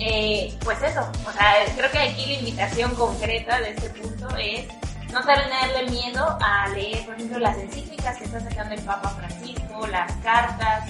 eh, 0.00 0.56
pues 0.64 0.82
eso, 0.82 1.00
o 1.26 1.32
sea, 1.32 1.54
creo 1.76 1.90
que 1.90 1.98
aquí 1.98 2.26
la 2.26 2.32
invitación 2.34 2.94
concreta 2.94 3.60
de 3.60 3.70
este 3.70 3.90
punto 3.90 4.28
es 4.36 4.66
no 5.12 5.20
tenerle 5.24 5.90
miedo 5.90 6.38
a 6.40 6.68
leer, 6.68 7.04
por 7.04 7.14
ejemplo, 7.14 7.38
las 7.38 7.56
encíclicas 7.58 8.16
que 8.18 8.24
está 8.24 8.40
sacando 8.40 8.74
el 8.74 8.82
Papa 8.82 9.10
Francisco, 9.10 9.86
las 9.86 10.12
cartas, 10.16 10.88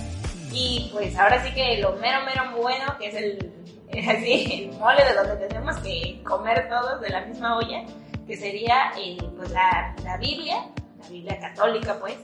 y 0.53 0.91
pues 0.93 1.17
ahora 1.17 1.43
sí 1.45 1.53
que 1.53 1.79
lo 1.79 1.93
mero, 1.97 2.21
mero 2.25 2.57
bueno, 2.61 2.97
que 2.99 3.09
es 3.09 3.15
el, 3.15 3.53
así, 4.09 4.71
el 4.71 4.79
mole 4.79 5.05
de 5.05 5.15
donde 5.15 5.47
tenemos 5.47 5.77
que 5.79 6.21
comer 6.25 6.69
todos 6.69 7.01
de 7.01 7.11
la 7.11 7.25
misma 7.27 7.57
olla, 7.59 7.85
que 8.27 8.37
sería 8.37 8.93
eh, 8.99 9.19
pues 9.37 9.51
la, 9.51 9.95
la, 10.05 10.17
Biblia, 10.17 10.67
la 11.01 11.09
Biblia 11.09 11.39
católica 11.41 11.99
pues, 11.99 12.17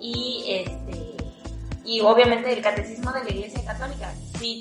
y 0.00 0.44
este 0.48 1.14
y 1.84 2.00
obviamente 2.00 2.52
el 2.52 2.62
catecismo 2.62 3.12
de 3.12 3.24
la 3.24 3.30
Iglesia 3.30 3.62
Católica. 3.64 4.10
Si 4.38 4.58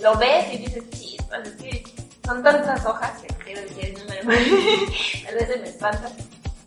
lo 0.00 0.16
ves 0.16 0.52
y 0.52 0.58
dices, 0.58 0.90
chispas, 0.90 1.46
es 1.46 1.54
que 1.54 1.84
son 2.24 2.42
tantas 2.42 2.84
hojas, 2.84 3.12
que 3.22 3.28
quiero 3.44 3.62
decir 3.62 3.84
el 3.86 3.94
número, 3.94 4.22
a 4.22 5.32
veces 5.32 5.60
me 5.60 5.68
espanta, 5.68 6.10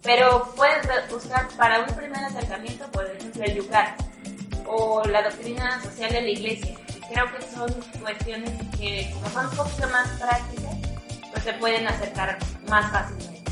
pero 0.01 0.51
puedes 0.55 0.87
buscar 1.09 1.47
para 1.57 1.81
un 1.81 1.95
primer 1.95 2.23
acercamiento, 2.23 2.89
por 2.91 3.05
ejemplo, 3.05 3.43
el 3.43 3.55
Yucat 3.55 4.01
o 4.65 5.03
la 5.05 5.23
doctrina 5.23 5.81
social 5.83 6.11
de 6.11 6.21
la 6.21 6.29
Iglesia. 6.29 6.75
Creo 7.11 7.25
que 7.35 7.41
son 7.53 7.71
cuestiones 8.01 8.51
que, 8.79 9.11
como 9.13 9.29
son 9.29 9.45
un 9.47 9.57
poquito 9.57 9.87
más 9.89 10.07
prácticas, 10.19 10.75
pues 11.31 11.43
se 11.43 11.53
pueden 11.53 11.87
acercar 11.87 12.37
más 12.69 12.89
fácilmente. 12.91 13.51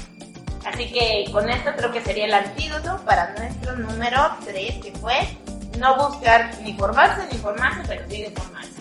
Así 0.66 0.92
que 0.92 1.26
con 1.32 1.50
esto 1.50 1.72
creo 1.76 1.92
que 1.92 2.02
sería 2.02 2.26
el 2.26 2.34
antídoto 2.34 2.98
para 3.06 3.34
nuestro 3.36 3.76
número 3.76 4.36
3, 4.46 4.76
que 4.84 4.92
fue 5.00 5.38
no 5.78 6.10
buscar 6.10 6.52
ni 6.62 6.74
formarse 6.74 7.28
ni 7.32 7.38
formarse, 7.38 7.82
pero 7.88 8.10
sí 8.10 8.24
de 8.24 8.32
formarse. 8.32 8.79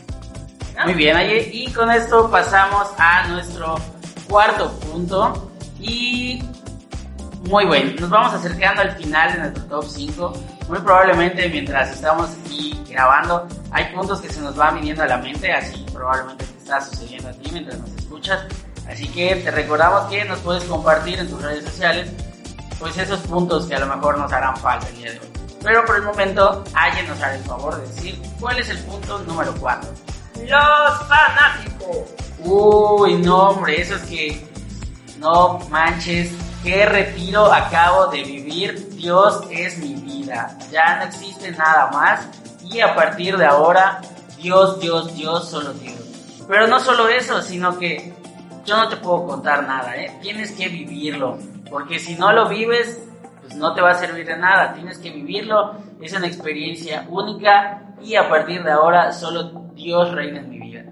Muy 0.85 0.95
bien, 0.95 1.17
Aye. 1.17 1.51
Y 1.53 1.73
con 1.73 1.91
esto 1.91 2.31
pasamos 2.31 2.89
a 2.99 3.27
nuestro 3.29 3.77
cuarto 4.29 4.71
punto. 4.81 5.51
Y 5.81 6.43
muy 7.49 7.65
bueno, 7.65 7.93
nos 8.01 8.11
vamos 8.11 8.35
acercando 8.35 8.83
al 8.83 8.93
final 8.93 9.33
de 9.33 9.39
nuestro 9.39 9.65
top 9.65 9.85
5. 9.85 10.33
Muy 10.69 10.79
probablemente 10.81 11.49
mientras 11.49 11.91
estamos 11.93 12.31
aquí 12.45 12.79
grabando, 12.89 13.47
hay 13.71 13.87
puntos 13.95 14.21
que 14.21 14.29
se 14.29 14.41
nos 14.41 14.55
van 14.55 14.77
viniendo 14.77 15.03
a 15.03 15.07
la 15.07 15.19
mente, 15.19 15.53
así 15.53 15.85
probablemente 15.93 16.45
te 16.45 16.59
está 16.59 16.81
sucediendo 16.81 17.29
a 17.29 17.33
ti 17.33 17.51
mientras 17.53 17.79
nos 17.79 17.91
escuchas. 17.91 18.45
Así 18.89 19.07
que 19.09 19.37
te 19.37 19.51
recordamos 19.51 20.11
que 20.11 20.25
nos 20.25 20.39
puedes 20.41 20.65
compartir 20.65 21.19
en 21.19 21.29
tus 21.29 21.43
redes 21.43 21.65
sociales 21.65 22.11
pues 22.79 22.97
esos 22.97 23.21
puntos 23.21 23.67
que 23.67 23.75
a 23.75 23.81
lo 23.81 23.87
mejor 23.87 24.19
nos 24.19 24.33
harán 24.33 24.57
falta 24.57 24.87
el 24.89 24.97
día 24.97 25.13
de 25.13 25.19
hoy. 25.21 25.27
Pero 25.63 25.85
por 25.85 25.97
el 25.97 26.03
momento, 26.03 26.65
alguien 26.75 27.09
nos 27.09 27.21
hará 27.21 27.35
el 27.35 27.43
favor 27.43 27.77
de 27.77 27.87
decir 27.89 28.23
cuál 28.39 28.59
es 28.59 28.69
el 28.69 28.79
punto 28.79 29.19
número 29.21 29.55
4. 29.59 29.91
Los 30.47 31.09
fanáticos. 31.09 32.15
Uy, 32.45 33.15
no, 33.15 33.51
hombre, 33.51 33.81
eso 33.81 33.97
es 33.97 34.03
que 34.03 34.49
no 35.19 35.59
manches. 35.71 36.33
¿Qué 36.63 36.87
retiro 36.87 37.53
acabo 37.53 38.07
de 38.09 38.23
vivir? 38.25 38.89
Dios 38.91 39.41
es 39.51 39.79
mi 39.79 39.95
vida. 39.95 40.57
Ya 40.71 40.97
no 40.97 41.05
existe 41.05 41.51
nada 41.53 41.91
más. 41.93 42.27
Y 42.65 42.81
a 42.81 42.95
partir 42.95 43.37
de 43.37 43.47
ahora, 43.47 44.01
Dios, 44.37 44.81
Dios, 44.81 45.15
Dios, 45.15 45.49
solo 45.49 45.73
Dios. 45.75 45.97
Pero 46.49 46.67
no 46.67 46.81
solo 46.81 47.09
eso, 47.09 47.43
sino 47.43 47.79
que 47.79 48.13
yo 48.65 48.77
no 48.77 48.89
te 48.89 48.97
puedo 48.97 49.27
contar 49.27 49.67
nada, 49.67 49.97
¿eh? 49.97 50.19
Tienes 50.21 50.53
que 50.53 50.69
vivirlo, 50.69 51.39
porque 51.71 51.99
si 51.99 52.15
no 52.17 52.33
lo 52.33 52.49
vives, 52.49 53.01
pues 53.41 53.55
no 53.55 53.75
te 53.75 53.81
va 53.81 53.93
a 53.93 53.95
servir 53.95 54.27
de 54.27 54.37
nada, 54.37 54.75
tienes 54.75 54.99
que 54.99 55.11
vivirlo, 55.11 55.75
es 56.01 56.13
una 56.13 56.27
experiencia 56.27 57.07
única 57.09 57.83
y 58.03 58.15
a 58.15 58.29
partir 58.29 58.63
de 58.63 58.71
ahora 58.71 59.13
solo 59.13 59.68
Dios 59.79 60.13
reina 60.13 60.41
en 60.41 60.51
mi 60.51 60.59
vida. 60.59 60.85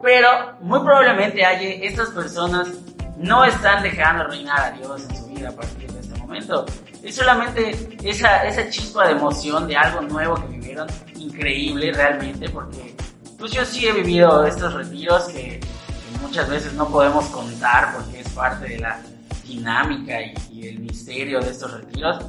Pero 0.00 0.28
muy 0.60 0.80
probablemente 0.80 1.44
hay 1.44 1.80
estas 1.82 2.10
personas 2.10 2.68
no 3.16 3.44
están 3.44 3.82
dejando 3.82 4.24
reinar 4.24 4.60
a 4.60 4.70
Dios 4.72 5.04
en 5.08 5.16
su 5.16 5.26
vida 5.28 5.48
a 5.48 5.52
partir 5.52 5.90
de 5.90 6.00
este 6.00 6.18
momento. 6.18 6.66
Es 7.02 7.16
solamente 7.16 7.98
esa, 8.02 8.44
esa 8.44 8.68
chispa 8.68 9.06
de 9.06 9.12
emoción 9.12 9.66
de 9.66 9.76
algo 9.76 10.02
nuevo 10.02 10.34
que 10.34 10.46
vivieron, 10.48 10.88
increíble 11.16 11.92
realmente, 11.92 12.48
porque 12.48 12.94
pues 13.38 13.52
yo 13.52 13.64
sí 13.64 13.86
he 13.86 13.92
vivido 13.92 14.44
estos 14.44 14.74
retiros 14.74 15.24
que 15.28 15.60
muchas 16.20 16.48
veces 16.48 16.72
no 16.74 16.88
podemos 16.88 17.24
contar 17.26 17.94
porque 17.94 18.20
es 18.20 18.28
parte 18.30 18.68
de 18.68 18.78
la 18.78 19.00
dinámica 19.44 20.20
y, 20.20 20.34
y, 20.52 20.68
el 20.68 20.78
misterio 20.80 21.40
de 21.40 21.50
estos 21.50 21.72
retiros. 21.72 22.24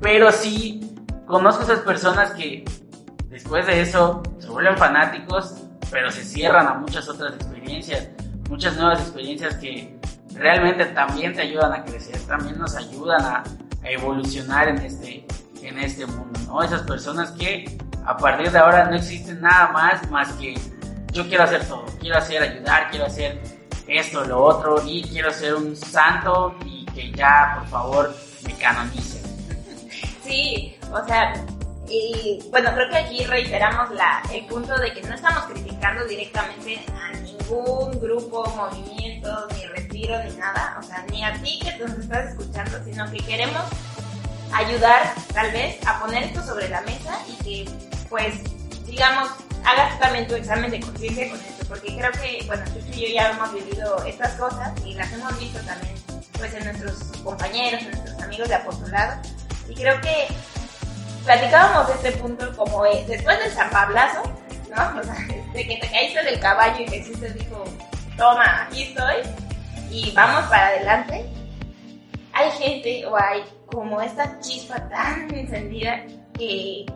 Pero 0.00 0.30
sí 0.30 0.94
conozco 1.26 1.62
esas 1.62 1.80
personas 1.80 2.32
que 2.32 2.64
después 3.28 3.66
de 3.66 3.80
eso 3.80 4.22
se 4.38 4.48
vuelven 4.48 4.76
fanáticos, 4.76 5.54
pero 5.90 6.10
se 6.10 6.24
cierran 6.24 6.66
a 6.66 6.74
muchas 6.74 7.08
otras 7.08 7.34
experiencias, 7.34 8.08
muchas 8.48 8.76
nuevas 8.76 9.00
experiencias 9.00 9.54
que 9.56 9.98
realmente 10.34 10.84
también 10.86 11.34
te 11.34 11.42
ayudan 11.42 11.72
a 11.72 11.84
crecer, 11.84 12.18
también 12.26 12.58
nos 12.58 12.74
ayudan 12.76 13.22
a, 13.22 13.44
evolucionar 13.88 14.66
en 14.66 14.78
este, 14.78 15.24
en 15.62 15.78
este 15.78 16.04
mundo, 16.06 16.40
¿no? 16.48 16.60
Esas 16.60 16.82
personas 16.82 17.30
que 17.30 17.78
a 18.04 18.16
partir 18.16 18.50
de 18.50 18.58
ahora 18.58 18.86
no 18.86 18.96
existen 18.96 19.40
nada 19.40 19.68
más 19.70 20.10
más 20.10 20.32
que 20.32 20.56
yo 21.12 21.24
quiero 21.28 21.44
hacer 21.44 21.64
todo, 21.68 21.84
quiero 22.00 22.18
hacer 22.18 22.42
ayudar, 22.42 22.90
quiero 22.90 23.06
hacer 23.06 23.40
esto, 23.86 24.24
lo 24.24 24.42
otro 24.42 24.82
y 24.84 25.02
quiero 25.04 25.30
ser 25.30 25.54
un 25.54 25.76
santo 25.76 26.56
y 26.64 26.84
que 26.86 27.12
ya 27.12 27.58
por 27.58 27.68
favor 27.68 28.16
me 28.44 28.52
canonicen. 28.54 29.22
Sí, 30.24 30.76
o 30.92 31.06
sea, 31.06 31.32
y 31.88 32.42
bueno, 32.50 32.72
creo 32.74 32.88
que 32.88 32.96
aquí 32.96 33.24
reiteramos 33.24 33.90
la, 33.92 34.22
el 34.32 34.46
punto 34.46 34.76
de 34.78 34.92
que 34.92 35.02
no 35.02 35.14
estamos 35.14 35.44
criticando 35.44 36.04
directamente 36.06 36.84
a 37.00 37.16
ningún 37.18 38.00
grupo, 38.00 38.44
movimiento, 38.56 39.46
ni 39.54 39.66
retiro, 39.66 40.22
ni 40.24 40.34
nada, 40.36 40.76
o 40.78 40.82
sea, 40.82 41.04
ni 41.10 41.24
a 41.24 41.32
ti 41.42 41.60
que 41.60 41.84
nos 41.84 41.98
estás 41.98 42.30
escuchando, 42.30 42.82
sino 42.84 43.10
que 43.10 43.18
queremos 43.18 43.62
ayudar 44.52 45.14
tal 45.32 45.50
vez 45.52 45.78
a 45.86 46.00
poner 46.00 46.24
esto 46.24 46.42
sobre 46.42 46.68
la 46.68 46.80
mesa 46.82 47.18
y 47.28 47.44
que 47.44 47.70
pues 48.08 48.34
digamos 48.86 49.28
hagas 49.66 49.98
también 49.98 50.26
tu 50.28 50.34
examen 50.34 50.70
de 50.70 50.80
conciencia 50.80 51.28
con 51.28 51.40
esto, 51.40 51.66
porque 51.68 51.96
creo 51.96 52.12
que, 52.12 52.44
bueno, 52.46 52.64
Chucho 52.66 52.86
y 52.92 53.08
yo 53.08 53.14
ya 53.14 53.30
hemos 53.30 53.52
vivido 53.52 54.04
estas 54.04 54.32
cosas 54.34 54.72
y 54.84 54.94
las 54.94 55.12
hemos 55.12 55.38
visto 55.40 55.58
también, 55.60 55.94
pues, 56.38 56.54
en 56.54 56.64
nuestros 56.64 57.02
compañeros, 57.24 57.82
en 57.82 57.90
nuestros 57.90 58.22
amigos 58.22 58.48
de 58.48 58.54
apostolado, 58.54 59.20
y 59.68 59.74
creo 59.74 60.00
que 60.00 60.28
platicábamos 61.26 61.88
de 61.88 61.94
este 61.94 62.12
punto 62.22 62.56
como 62.56 62.86
eh, 62.86 63.04
después 63.06 63.38
del 63.40 63.50
zapablazo, 63.50 64.22
¿no? 64.70 65.00
O 65.00 65.02
sea, 65.02 65.14
de 65.52 65.66
que 65.66 65.76
te 65.76 65.90
caíste 65.90 66.22
del 66.22 66.40
caballo 66.40 66.84
y 66.84 66.88
Jesús 66.88 67.20
te 67.20 67.30
dijo, 67.30 67.64
toma, 68.16 68.62
aquí 68.62 68.84
estoy, 68.84 69.16
y 69.90 70.12
vamos 70.12 70.44
para 70.44 70.68
adelante. 70.68 71.26
Hay 72.32 72.50
gente 72.52 73.06
o 73.06 73.16
hay 73.16 73.42
como 73.66 74.00
esta 74.00 74.38
chispa 74.40 74.76
tan 74.88 75.34
encendida 75.34 76.04
que 76.34 76.86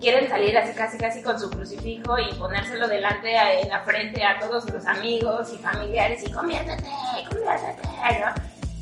quieren 0.00 0.28
salir 0.28 0.56
así 0.58 0.72
casi 0.72 0.98
casi 0.98 1.22
con 1.22 1.38
su 1.38 1.48
crucifijo 1.48 2.18
y 2.18 2.34
ponérselo 2.34 2.88
delante 2.88 3.38
a, 3.38 3.60
en 3.60 3.68
la 3.68 3.80
frente 3.80 4.24
a 4.24 4.38
todos 4.40 4.68
los 4.70 4.84
amigos 4.86 5.52
y 5.54 5.58
familiares 5.58 6.22
y 6.26 6.32
conviértete, 6.32 6.88
conviértete, 7.28 7.88
¿no? 8.20 8.34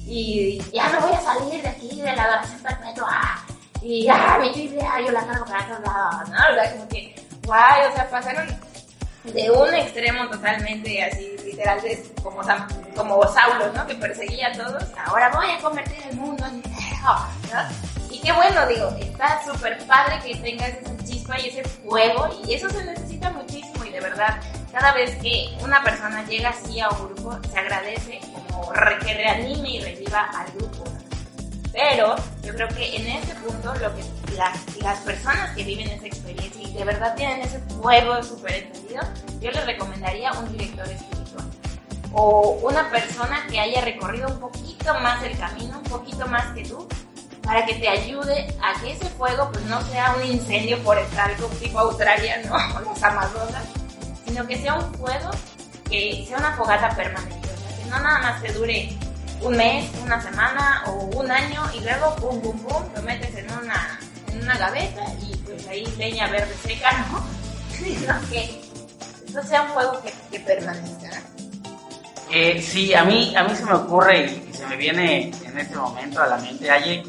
Y 0.07 0.63
ya 0.73 0.89
no 0.89 1.01
voy 1.01 1.13
a 1.13 1.21
salir 1.21 1.63
de 1.63 1.69
aquí 1.69 2.01
de 2.01 2.17
la 2.17 2.25
adoración 2.25 2.63
perpetua. 2.63 3.45
Y 3.81 4.05
ya, 4.05 4.39
mi 4.41 4.53
Biblia, 4.53 5.01
yo 5.05 5.13
la 5.13 5.25
cargo 5.27 5.45
para 5.45 5.67
todos 5.67 5.81
lados, 5.81 6.29
¿no? 6.31 6.37
O 6.37 6.55
sea, 6.55 6.73
como 6.73 6.89
que, 6.89 7.15
guay, 7.45 7.87
o 7.91 7.95
sea, 7.95 8.11
pasaron 8.11 8.49
de 9.25 9.51
un 9.51 9.75
extremo 9.75 10.29
totalmente 10.29 11.05
así, 11.05 11.37
literal, 11.45 11.81
como, 12.23 12.41
como 12.97 13.23
Saulo, 13.29 13.73
¿no? 13.73 13.87
Que 13.87 13.95
perseguía 13.95 14.49
a 14.49 14.53
todos. 14.53 14.85
Ahora 15.07 15.31
voy 15.31 15.51
a 15.51 15.59
convertir 15.59 15.99
el 16.11 16.17
mundo 16.17 16.45
¿no? 16.51 18.09
Y 18.11 18.21
qué 18.21 18.33
bueno, 18.33 18.67
digo, 18.67 18.89
está 19.01 19.43
súper 19.45 19.79
padre 19.87 20.19
que 20.25 20.35
tengas 20.37 20.71
esa 20.71 20.97
chispa 21.05 21.39
y 21.39 21.49
ese 21.49 21.63
fuego 21.65 22.29
y 22.45 22.55
eso 22.55 22.69
se 22.71 22.85
necesita 22.85 23.31
muchísimo 23.31 23.85
y 23.85 23.91
de 23.91 24.01
verdad, 24.01 24.41
cada 24.73 24.93
vez 24.93 25.15
que 25.17 25.57
una 25.63 25.83
persona 25.83 26.25
llega 26.27 26.51
así 26.51 26.81
a 26.81 26.89
un 26.89 27.15
grupo, 27.15 27.39
se 27.51 27.59
agradece 27.59 28.21
como 28.51 28.73
que 28.73 29.15
reanime 29.15 29.71
y 29.71 29.81
reviva 29.81 30.23
al 30.35 30.51
grupo. 30.53 30.85
Pero 31.79 32.17
yo 32.43 32.53
creo 32.55 32.69
que 32.71 32.97
en 32.97 33.07
ese 33.07 33.37
punto 33.37 33.73
lo 33.75 33.95
que 33.95 34.03
las, 34.37 34.77
las 34.83 34.99
personas 35.03 35.55
que 35.55 35.63
viven 35.63 35.87
esa 35.89 36.09
experiencia 36.09 36.61
y 36.61 36.73
de 36.73 36.85
verdad 36.85 37.15
tienen 37.15 37.41
ese 37.43 37.61
fuego 37.81 38.21
súper 38.21 38.65
entendido, 38.65 39.01
yo 39.41 39.53
les 39.53 39.65
recomendaría 39.65 40.33
un 40.33 40.51
director 40.51 40.89
espiritual 40.89 41.47
o 42.13 42.59
una 42.65 42.91
persona 42.91 43.47
que 43.49 43.61
haya 43.61 43.81
recorrido 43.83 44.27
un 44.27 44.41
poquito 44.41 44.93
más 44.95 45.23
el 45.23 45.39
camino, 45.39 45.79
un 45.79 45.85
poquito 45.85 46.27
más 46.27 46.53
que 46.53 46.65
tú, 46.65 46.89
para 47.45 47.65
que 47.65 47.75
te 47.75 47.89
ayude 47.89 48.53
a 48.61 48.81
que 48.81 48.95
ese 48.95 49.09
fuego 49.11 49.49
pues 49.53 49.65
no 49.67 49.81
sea 49.83 50.17
un 50.17 50.25
incendio 50.25 50.79
forestal 50.79 51.37
como 51.37 51.55
tipo 51.55 51.79
Australia, 51.79 52.43
¿no? 52.45 52.81
Los 52.81 53.01
Amazonas, 53.05 53.65
sino 54.27 54.45
que 54.49 54.59
sea 54.59 54.75
un 54.75 54.95
fuego 54.95 55.31
que 55.89 56.25
sea 56.27 56.39
una 56.39 56.57
fogata 56.57 56.89
permanente, 56.97 57.49
o 57.49 57.57
sea, 57.57 57.79
que 57.79 57.85
no 57.89 58.01
nada 58.01 58.19
más 58.19 58.43
te 58.43 58.53
dure 58.53 58.99
un 59.43 59.57
mes, 59.57 59.91
una 60.03 60.21
semana 60.21 60.83
o 60.87 60.93
un 61.17 61.31
año 61.31 61.63
y 61.75 61.81
luego 61.81 62.15
pum, 62.17 62.41
pum, 62.41 62.59
pum, 62.61 62.83
lo 62.95 63.03
metes 63.03 63.35
en 63.37 63.47
una, 63.53 64.01
en 64.33 64.43
una 64.43 64.59
gaveta 64.59 65.03
y 65.23 65.37
pues 65.37 65.67
ahí 65.69 65.87
leña 65.97 66.29
verde 66.29 66.55
seca, 66.63 66.91
¿no? 67.11 67.25
Sino 67.77 68.15
que 68.31 68.61
eso 69.29 69.43
sea 69.43 69.63
un 69.63 69.69
fuego 69.69 70.01
que, 70.03 70.13
que 70.31 70.41
permanezca. 70.41 71.23
Eh, 72.31 72.61
sí, 72.61 72.93
a 72.95 73.05
mí, 73.05 73.35
a 73.37 73.45
mí 73.45 73.55
se 73.55 73.65
me 73.65 73.73
ocurre 73.73 74.27
y, 74.27 74.53
se 74.53 74.67
me 74.67 74.77
viene 74.77 75.31
en 75.45 75.59
este 75.59 75.77
momento 75.77 76.21
a 76.21 76.27
la 76.27 76.37
mente, 76.39 76.69
Aye, 76.71 77.05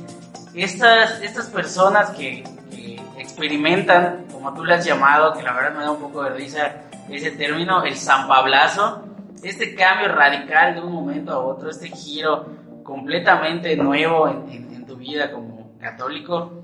estas, 0.54 1.20
estas 1.22 1.48
personas 1.48 2.12
que, 2.12 2.44
que 2.70 3.02
experimentan, 3.18 4.26
como 4.32 4.54
tú 4.54 4.63
le 4.63 4.76
has 4.76 4.86
llamado, 4.86 5.34
que 5.34 5.42
la 5.42 5.54
verdad 5.54 5.78
me 5.78 5.84
da 5.84 5.92
un 5.92 6.00
poco 6.00 6.24
de 6.24 6.30
risa 6.30 6.84
ese 7.10 7.32
término, 7.32 7.84
el 7.84 7.98
zampablazo, 7.98 9.09
este 9.43 9.75
cambio 9.75 10.10
radical 10.10 10.75
de 10.75 10.82
un 10.82 10.91
momento 10.91 11.32
a 11.32 11.39
otro, 11.39 11.69
este 11.69 11.89
giro 11.89 12.45
completamente 12.84 13.75
nuevo 13.75 14.28
en, 14.28 14.69
tu 14.86 14.95
vida 14.95 15.32
como 15.32 15.78
católico, 15.78 16.63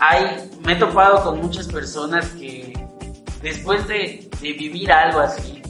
hay, 0.00 0.50
me 0.64 0.72
he 0.72 0.76
topado 0.76 1.22
con 1.22 1.40
muchas 1.40 1.68
personas 1.68 2.28
que 2.30 2.72
después 3.40 3.86
de, 3.86 4.28
de 4.40 4.52
vivir 4.54 4.90
algo 4.90 5.20
así, 5.20 5.62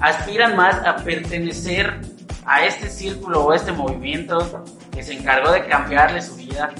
aspiran 0.00 0.56
más 0.56 0.84
a 0.84 0.96
pertenecer 0.96 2.00
a 2.44 2.64
este 2.64 2.88
círculo 2.90 3.44
o 3.44 3.54
este 3.54 3.70
movimiento 3.70 4.64
que 4.90 5.02
se 5.02 5.14
encargó 5.14 5.52
de 5.52 5.64
cambiarle 5.66 6.20
su 6.20 6.34
vida. 6.34 6.70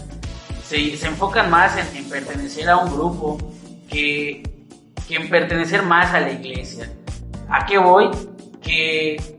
Se, 0.64 0.96
se 0.96 1.07
enfocan 1.07 1.50
más 1.50 1.76
en, 1.76 1.96
en, 1.96 2.09
pertenecer 2.09 2.68
a 2.68 2.78
un 2.78 2.92
grupo 2.92 3.38
que, 3.88 4.42
que 5.07 5.16
en 5.16 5.31
pertenecer 5.31 5.83
más 5.83 6.12
a 6.12 6.20
la 6.20 6.33
iglesia. 6.33 6.90
¿A 7.48 7.64
qué 7.66 7.78
voy? 7.78 8.11
Que 8.62 9.38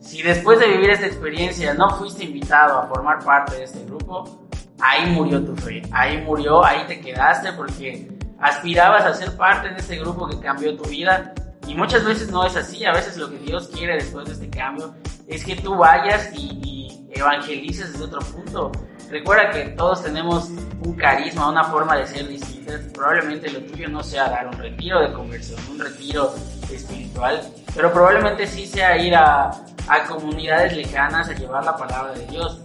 si 0.00 0.22
después 0.22 0.58
de 0.58 0.68
vivir 0.68 0.90
esta 0.90 1.06
experiencia 1.06 1.74
no 1.74 1.90
fuiste 1.90 2.24
invitado 2.24 2.78
a 2.78 2.86
formar 2.86 3.24
parte 3.24 3.56
de 3.56 3.64
este 3.64 3.84
grupo, 3.84 4.46
ahí 4.80 5.06
murió 5.10 5.44
tu 5.44 5.54
fe, 5.56 5.82
ahí 5.92 6.18
murió, 6.18 6.64
ahí 6.64 6.84
te 6.86 7.00
quedaste 7.00 7.52
porque 7.52 8.08
aspirabas 8.40 9.04
a 9.04 9.14
ser 9.14 9.36
parte 9.36 9.68
de 9.68 9.76
este 9.76 9.98
grupo 9.98 10.28
que 10.28 10.40
cambió 10.40 10.76
tu 10.76 10.88
vida 10.88 11.34
y 11.66 11.74
muchas 11.74 12.04
veces 12.04 12.30
no 12.30 12.44
es 12.46 12.56
así, 12.56 12.84
a 12.84 12.92
veces 12.92 13.16
lo 13.16 13.30
que 13.30 13.38
Dios 13.38 13.68
quiere 13.68 13.94
después 13.94 14.26
de 14.26 14.32
este 14.32 14.48
cambio 14.48 14.94
es 15.28 15.44
que 15.44 15.56
tú 15.56 15.76
vayas 15.76 16.30
y, 16.34 16.60
y 16.64 17.08
evangelices 17.12 17.92
desde 17.92 18.04
otro 18.04 18.20
punto. 18.20 18.72
Recuerda 19.10 19.50
que 19.50 19.70
todos 19.70 20.02
tenemos 20.02 20.48
un 20.84 20.94
carisma, 20.94 21.50
una 21.50 21.64
forma 21.64 21.96
de 21.96 22.06
ser 22.06 22.28
distinta. 22.28 22.80
Probablemente 22.94 23.50
lo 23.50 23.60
tuyo 23.60 23.88
no 23.88 24.02
sea 24.02 24.28
dar 24.28 24.46
un 24.46 24.52
retiro 24.54 25.00
de 25.00 25.12
conversión, 25.12 25.60
un 25.70 25.78
retiro 25.78 26.32
espiritual, 26.76 27.42
pero 27.74 27.92
probablemente 27.92 28.46
sí 28.46 28.66
sea 28.66 28.96
ir 28.96 29.14
a, 29.14 29.50
a 29.88 30.04
comunidades 30.08 30.74
lejanas 30.74 31.28
a 31.28 31.32
llevar 31.32 31.64
la 31.64 31.76
palabra 31.76 32.12
de 32.12 32.26
Dios. 32.26 32.60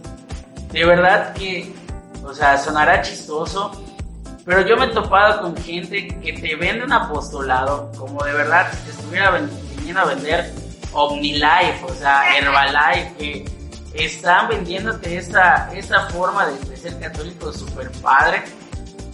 De 0.72 0.84
verdad 0.84 1.34
que, 1.34 1.72
o 2.24 2.32
sea, 2.32 2.58
sonará 2.58 3.02
chistoso, 3.02 3.72
pero 4.44 4.60
yo 4.66 4.76
me 4.76 4.86
he 4.86 4.88
topado 4.88 5.42
con 5.42 5.56
gente 5.56 6.06
que 6.20 6.32
te 6.32 6.54
vende 6.54 6.84
un 6.84 6.92
apostolado 6.92 7.90
como 7.98 8.22
de 8.24 8.32
verdad 8.32 8.68
si 8.72 8.84
te 8.84 8.90
estuviera 8.90 9.40
viniendo 9.76 10.00
a 10.00 10.04
vender 10.04 10.52
OmniLife, 10.92 11.84
o 11.84 11.94
sea, 11.94 12.22
Herbalife, 12.38 13.14
que 13.18 14.04
están 14.04 14.48
vendiéndote 14.48 15.16
esta, 15.16 15.70
esta 15.74 16.06
forma 16.10 16.46
de, 16.46 16.58
de 16.70 16.76
ser 16.76 16.98
católico 17.00 17.52
súper 17.52 17.90
padre, 18.02 18.42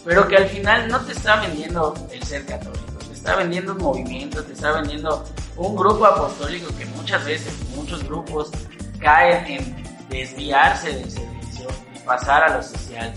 pero 0.04 0.26
que 0.28 0.36
al 0.36 0.48
final 0.48 0.88
no 0.88 1.00
te 1.00 1.12
está 1.12 1.36
vendiendo 1.36 1.94
el 2.12 2.22
ser 2.24 2.44
católico, 2.44 2.91
está 3.22 3.36
vendiendo 3.36 3.70
un 3.70 3.78
movimiento, 3.78 4.42
te 4.42 4.52
está 4.52 4.72
vendiendo 4.72 5.24
un 5.56 5.76
grupo 5.76 6.04
apostólico 6.04 6.76
que 6.76 6.84
muchas 6.86 7.24
veces, 7.24 7.54
muchos 7.76 8.02
grupos 8.02 8.50
caen 8.98 9.46
en 9.46 9.84
desviarse 10.08 10.92
del 10.92 11.08
servicio 11.08 11.68
y 11.94 12.00
pasar 12.00 12.42
a 12.42 12.56
lo 12.56 12.62
social. 12.64 13.14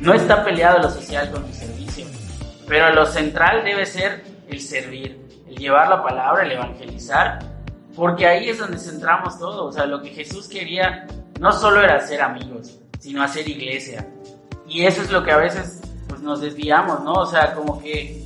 No 0.00 0.14
está 0.14 0.42
peleado 0.42 0.78
lo 0.78 0.90
social 0.90 1.30
con 1.30 1.44
el 1.44 1.52
servicio, 1.52 2.06
pero 2.66 2.94
lo 2.94 3.04
central 3.04 3.62
debe 3.62 3.84
ser 3.84 4.24
el 4.48 4.58
servir, 4.58 5.20
el 5.46 5.56
llevar 5.56 5.90
la 5.90 6.02
palabra, 6.02 6.42
el 6.42 6.52
evangelizar 6.52 7.40
porque 7.94 8.26
ahí 8.26 8.48
es 8.48 8.58
donde 8.58 8.78
centramos 8.78 9.38
todo. 9.38 9.66
O 9.66 9.72
sea, 9.72 9.84
lo 9.84 10.00
que 10.00 10.08
Jesús 10.08 10.48
quería 10.48 11.06
no 11.38 11.52
solo 11.52 11.82
era 11.82 12.00
ser 12.00 12.22
amigos, 12.22 12.78
sino 12.98 13.22
hacer 13.22 13.46
iglesia. 13.46 14.08
Y 14.66 14.86
eso 14.86 15.02
es 15.02 15.10
lo 15.10 15.22
que 15.22 15.32
a 15.32 15.36
veces 15.36 15.82
pues, 16.08 16.22
nos 16.22 16.40
desviamos, 16.40 17.02
¿no? 17.04 17.12
O 17.12 17.26
sea, 17.26 17.52
como 17.52 17.82
que 17.82 18.19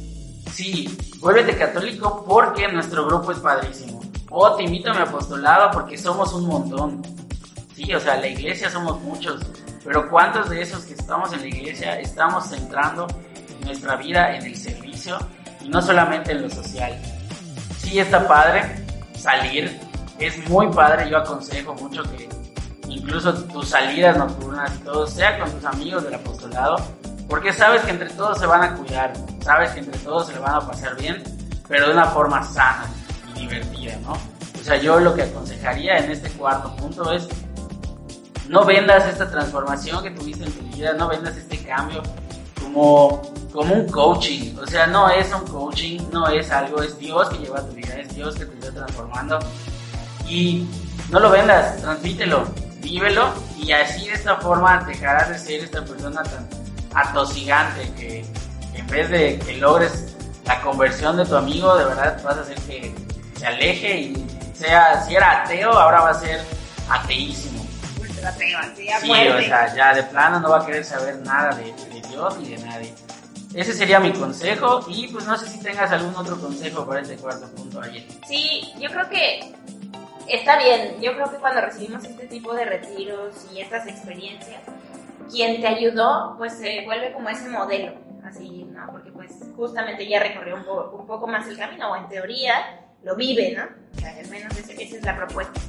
sí, 0.55 0.97
vuélvete 1.19 1.57
católico 1.57 2.25
porque 2.27 2.69
nuestro 2.69 3.07
grupo 3.07 3.33
es 3.33 3.39
padrísimo. 3.39 4.01
O 4.31 4.55
te 4.57 4.65
invito 4.65 4.91
a 4.91 4.95
mi 4.95 5.01
apostolado 5.01 5.71
porque 5.73 5.99
somos 5.99 6.33
un 6.33 6.47
montón. 6.47 7.03
Sí, 7.75 7.93
o 7.93 8.01
sea, 8.01 8.17
la 8.17 8.29
iglesia 8.29 8.71
somos 8.71 9.01
muchos. 9.01 9.41
Pero 9.85 10.09
¿cuántos 10.09 10.49
de 10.49 10.63
esos 10.63 10.85
que 10.85 10.95
estamos 10.95 11.33
en 11.33 11.41
la 11.41 11.47
iglesia 11.47 12.01
estamos 12.01 12.49
centrando 12.49 13.07
nuestra 13.65 13.97
vida 13.97 14.35
en 14.37 14.47
el 14.47 14.57
servicio 14.57 15.19
y 15.61 15.69
no 15.69 15.83
solamente 15.83 16.33
en 16.33 16.43
lo 16.43 16.51
social? 16.51 16.99
Sí, 17.79 17.99
está 17.99 18.27
padre, 18.27 18.85
salir. 19.17 19.79
Es 20.19 20.49
muy 20.49 20.69
padre, 20.69 21.11
yo 21.11 21.19
aconsejo 21.19 21.75
mucho 21.75 22.03
que 22.05 22.29
incluso 22.89 23.35
tus 23.45 23.69
salidas 23.69 24.17
nocturnas 24.17 24.73
y 24.77 24.85
todo 24.85 25.07
sea 25.07 25.39
con 25.39 25.51
tus 25.51 25.65
amigos 25.65 26.05
del 26.05 26.15
apostolado, 26.15 26.77
porque 27.29 27.53
sabes 27.53 27.83
que 27.83 27.91
entre 27.91 28.11
todos 28.11 28.39
se 28.39 28.47
van 28.47 28.63
a 28.63 28.75
cuidar, 28.75 29.13
sabes 29.43 29.71
que 29.71 29.81
entre 29.81 29.99
todos 30.01 30.27
se 30.29 30.39
van 30.39 30.55
a 30.55 30.61
pasar 30.61 30.97
bien, 30.97 31.23
pero 31.69 31.89
de 31.89 31.93
una 31.93 32.07
forma 32.07 32.43
sana 32.43 32.87
y 33.35 33.41
divertida, 33.41 33.97
¿no? 34.03 34.13
O 34.13 34.65
sea, 34.65 34.77
yo 34.77 34.99
lo 34.99 35.15
que 35.15 35.23
aconsejaría 35.23 35.99
en 35.99 36.11
este 36.11 36.31
cuarto 36.31 36.75
punto 36.77 37.13
es 37.13 37.29
no 38.49 38.65
vendas 38.65 39.07
esta 39.07 39.31
transformación 39.31 40.03
que 40.03 40.11
tuviste 40.11 40.45
en 40.45 40.53
tu 40.53 40.77
vida, 40.77 40.93
no 40.95 41.09
vendas 41.09 41.37
este 41.37 41.59
cambio 41.65 42.03
como, 42.63 43.21
como 43.53 43.75
un 43.75 43.89
coaching. 43.89 44.57
O 44.59 44.67
sea, 44.67 44.87
no 44.87 45.09
es 45.11 45.33
un 45.33 45.47
coaching, 45.47 46.01
no 46.13 46.29
es 46.29 46.51
algo, 46.51 46.83
es 46.83 46.99
Dios 46.99 47.29
que 47.31 47.39
lleva 47.39 47.61
tu 47.67 47.73
vida, 47.73 47.95
es 47.97 48.15
Dios 48.15 48.35
que 48.37 48.47
te 48.47 48.55
está 48.59 48.73
transformando. 48.73 49.39
Y 50.29 50.67
no 51.11 51.21
lo 51.21 51.31
vendas, 51.31 51.77
transmítelo, 51.81 52.45
vívelo 52.81 53.29
y 53.59 53.73
así 53.73 54.07
de 54.07 54.15
esta 54.15 54.37
forma 54.37 54.85
dejarás 54.85 55.29
de 55.29 55.39
ser 55.39 55.65
esta 55.65 55.85
persona 55.85 56.23
tan 56.23 56.49
atosigante 56.95 57.93
que, 57.95 58.25
en 58.75 58.87
vez 58.87 59.11
de 59.11 59.39
que 59.39 59.57
logres 59.57 60.17
la 60.45 60.61
conversión 60.61 61.17
de 61.17 61.25
tu 61.25 61.37
amigo, 61.37 61.77
de 61.77 61.85
verdad 61.85 62.21
vas 62.23 62.37
a 62.37 62.41
hacer 62.41 62.59
que 62.61 62.95
se 63.37 63.47
aleje 63.47 64.01
y 64.01 64.27
sea, 64.55 65.03
si 65.03 65.15
era 65.15 65.43
ateo, 65.43 65.71
ahora 65.71 66.01
va 66.01 66.11
a 66.11 66.21
ser 66.21 66.41
ateísimo. 66.89 67.65
Ultra 68.01 68.29
ateo, 68.31 68.59
así 68.59 68.89
Sí, 69.01 69.11
o 69.11 69.41
sea, 69.43 69.75
ya 69.75 69.95
de 69.95 70.03
plano 70.05 70.41
no 70.41 70.51
va 70.51 70.61
a 70.61 70.67
querer 70.67 70.85
saber 70.85 71.17
nada 71.19 71.55
de, 71.57 71.73
de 71.73 72.09
Dios 72.09 72.39
ni 72.39 72.57
de 72.57 72.59
nadie. 72.65 72.95
Ese 73.55 73.73
sería 73.73 74.01
mi 74.01 74.13
consejo 74.13 74.85
y 74.89 75.09
pues 75.09 75.27
no 75.27 75.37
sé 75.37 75.47
si 75.47 75.61
tengas 75.61 75.91
algún 75.93 76.15
otro 76.17 76.41
consejo 76.41 76.85
para 76.87 77.03
este 77.03 77.17
cuarto 77.17 77.49
punto 77.55 77.81
ayer. 77.81 78.05
Sí, 78.27 78.73
yo 78.81 78.91
creo 78.91 79.09
que 79.09 79.55
está 80.29 80.59
bien. 80.59 81.01
Yo 81.01 81.15
creo 81.15 81.31
que 81.31 81.37
cuando 81.37 81.61
recibimos 81.61 82.05
este 82.05 82.27
tipo 82.27 82.53
de 82.53 82.65
retiros 82.65 83.47
y 83.55 83.61
estas 83.61 83.87
experiencias, 83.87 84.61
quien 85.31 85.61
te 85.61 85.67
ayudó 85.67 86.35
pues 86.39 86.55
se 86.55 86.85
vuelve 86.85 87.13
como 87.13 87.29
ese 87.29 87.49
modelo, 87.49 87.95
así, 88.25 88.65
¿no? 88.71 88.91
Porque 88.91 89.11
pues 89.13 89.33
justamente 89.57 90.09
ya 90.09 90.21
recorrió 90.21 90.57
un, 90.57 90.65
po 90.65 90.91
un 90.99 91.07
poco 91.07 91.27
más 91.27 91.47
el 91.49 91.59
camino 91.59 91.93
o 91.93 91.97
en 91.97 92.09
teoría 92.09 92.81
lo 93.03 93.17
vive, 93.17 93.55
¿no? 93.57 93.65
O 93.97 94.01
sea, 94.01 94.17
al 94.19 94.29
menos 94.29 94.57
ese, 94.57 94.83
esa 94.83 94.97
es 94.97 95.05
la 95.05 95.17
propuesta. 95.17 95.61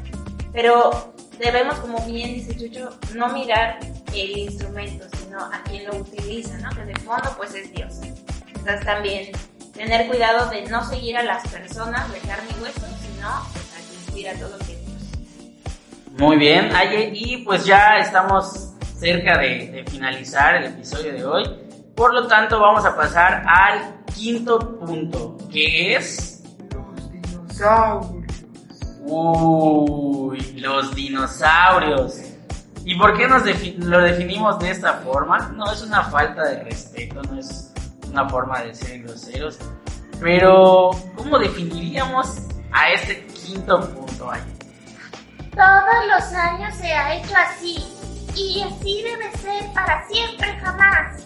Pero 0.53 1.13
debemos, 1.37 1.75
como 1.79 1.99
bien 2.05 2.33
dice 2.33 2.55
Chucho, 2.55 2.97
no 3.13 3.29
mirar 3.29 3.79
el 4.13 4.37
instrumento, 4.37 5.05
sino 5.17 5.39
a 5.39 5.61
quien 5.63 5.85
lo 5.85 5.97
utiliza, 5.97 6.57
¿no? 6.59 6.69
Que 6.69 6.85
de 6.85 6.95
fondo 7.01 7.33
pues 7.35 7.53
es 7.53 7.71
Dios. 7.73 7.99
Entonces 8.47 8.85
también 8.85 9.31
tener 9.73 10.07
cuidado 10.07 10.49
de 10.49 10.63
no 10.63 10.83
seguir 10.83 11.17
a 11.17 11.23
las 11.23 11.45
personas 11.47 12.11
de 12.11 12.19
carne 12.19 12.49
y 12.57 12.63
hueso, 12.63 12.87
sino 13.01 13.29
pues, 14.13 14.25
a 14.27 14.39
todo 14.39 14.57
que 14.59 14.73
es 14.73 14.85
Dios. 14.85 16.17
Muy 16.17 16.37
bien, 16.37 16.73
Aye, 16.73 17.11
y 17.13 17.37
pues 17.43 17.65
ya 17.65 17.97
estamos 17.99 18.74
cerca 18.97 19.37
de, 19.37 19.71
de 19.71 19.83
finalizar 19.85 20.55
el 20.55 20.65
episodio 20.65 21.13
de 21.13 21.25
hoy. 21.25 21.43
Por 21.95 22.13
lo 22.13 22.27
tanto, 22.27 22.59
vamos 22.59 22.85
a 22.85 22.95
pasar 22.95 23.43
al 23.47 24.03
quinto 24.13 24.77
punto, 24.79 25.37
que 25.51 25.95
es... 25.95 26.43
Los 26.73 27.11
dinosaurios. 27.11 28.25
Uy, 29.07 30.39
los 30.59 30.93
dinosaurios. 30.95 32.21
¿Y 32.83 32.95
por 32.97 33.17
qué 33.17 33.27
nos 33.27 33.43
defi 33.43 33.75
lo 33.79 33.99
definimos 33.99 34.59
de 34.59 34.71
esta 34.71 34.93
forma? 34.95 35.49
No 35.55 35.71
es 35.71 35.81
una 35.81 36.03
falta 36.03 36.43
de 36.43 36.63
respeto, 36.63 37.21
no 37.23 37.39
es 37.39 37.73
una 38.09 38.27
forma 38.29 38.61
de 38.61 38.75
ser 38.75 39.03
groseros. 39.03 39.57
Pero, 40.19 40.91
¿cómo 41.15 41.39
definiríamos 41.39 42.41
a 42.71 42.91
este 42.91 43.25
quinto 43.27 43.89
punto 43.89 44.31
ahí? 44.31 44.41
Todos 45.55 46.05
los 46.13 46.33
años 46.33 46.75
se 46.75 46.91
ha 46.91 47.15
hecho 47.15 47.33
así. 47.37 47.94
Y 48.35 48.61
así 48.61 49.03
debe 49.03 49.31
ser 49.37 49.73
para 49.73 50.05
siempre 50.07 50.57
jamás. 50.59 51.23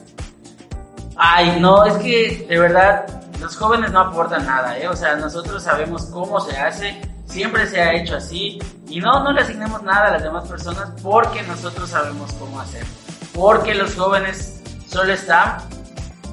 Ay, 1.15 1.59
no, 1.59 1.85
es 1.85 1.95
que 1.97 2.45
de 2.47 2.59
verdad 2.59 3.05
los 3.39 3.55
jóvenes 3.57 3.91
no 3.91 3.99
aportan 4.01 4.45
nada, 4.45 4.77
¿eh? 4.77 4.87
O 4.87 4.95
sea, 4.95 5.15
nosotros 5.15 5.63
sabemos 5.63 6.05
cómo 6.05 6.39
se 6.39 6.57
hace, 6.57 7.01
siempre 7.25 7.67
se 7.67 7.81
ha 7.81 7.93
hecho 7.93 8.15
así 8.15 8.59
y 8.87 8.99
no, 8.99 9.23
no 9.23 9.31
le 9.31 9.41
asignemos 9.41 9.81
nada 9.83 10.07
a 10.07 10.11
las 10.11 10.23
demás 10.23 10.47
personas 10.47 10.91
porque 11.01 11.41
nosotros 11.43 11.89
sabemos 11.89 12.31
cómo 12.33 12.59
hacerlo. 12.61 12.89
Porque 13.33 13.75
los 13.75 13.95
jóvenes 13.95 14.61
solo 14.87 15.13
están... 15.13 15.57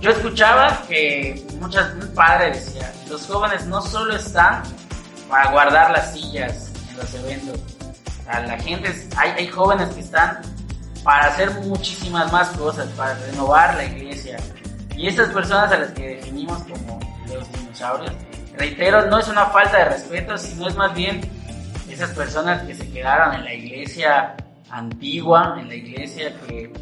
Yo 0.00 0.10
escuchaba 0.10 0.82
que 0.88 1.44
muchas, 1.58 1.94
un 1.94 2.14
padre 2.14 2.50
decía, 2.50 2.92
los 3.08 3.26
jóvenes 3.26 3.66
no 3.66 3.80
solo 3.80 4.14
están 4.14 4.62
para 5.28 5.50
guardar 5.50 5.90
las 5.90 6.12
sillas 6.12 6.70
en 6.90 6.96
los 6.98 7.14
eventos, 7.14 7.60
la 8.26 8.58
gente, 8.58 9.08
hay, 9.16 9.30
hay 9.30 9.48
jóvenes 9.48 9.88
que 9.94 10.00
están 10.00 10.40
para 11.06 11.26
hacer 11.26 11.52
muchísimas 11.60 12.32
más 12.32 12.48
cosas, 12.48 12.88
para 12.96 13.14
renovar 13.14 13.76
la 13.76 13.84
iglesia. 13.84 14.38
Y 14.96 15.06
estas 15.06 15.28
personas 15.28 15.70
a 15.70 15.78
las 15.78 15.92
que 15.92 16.16
definimos 16.16 16.58
como 16.64 16.98
los 17.28 17.52
dinosaurios, 17.52 18.12
reitero, 18.58 19.06
no 19.06 19.20
es 19.20 19.28
una 19.28 19.46
falta 19.46 19.78
de 19.78 19.84
respeto, 19.84 20.36
sino 20.36 20.66
es 20.66 20.74
más 20.74 20.92
bien 20.96 21.20
esas 21.88 22.10
personas 22.10 22.62
que 22.64 22.74
se 22.74 22.90
quedaron 22.90 23.36
en 23.36 23.44
la 23.44 23.54
iglesia 23.54 24.34
antigua, 24.68 25.56
en 25.60 25.68
la 25.68 25.76
iglesia 25.76 26.34
que 26.48 26.72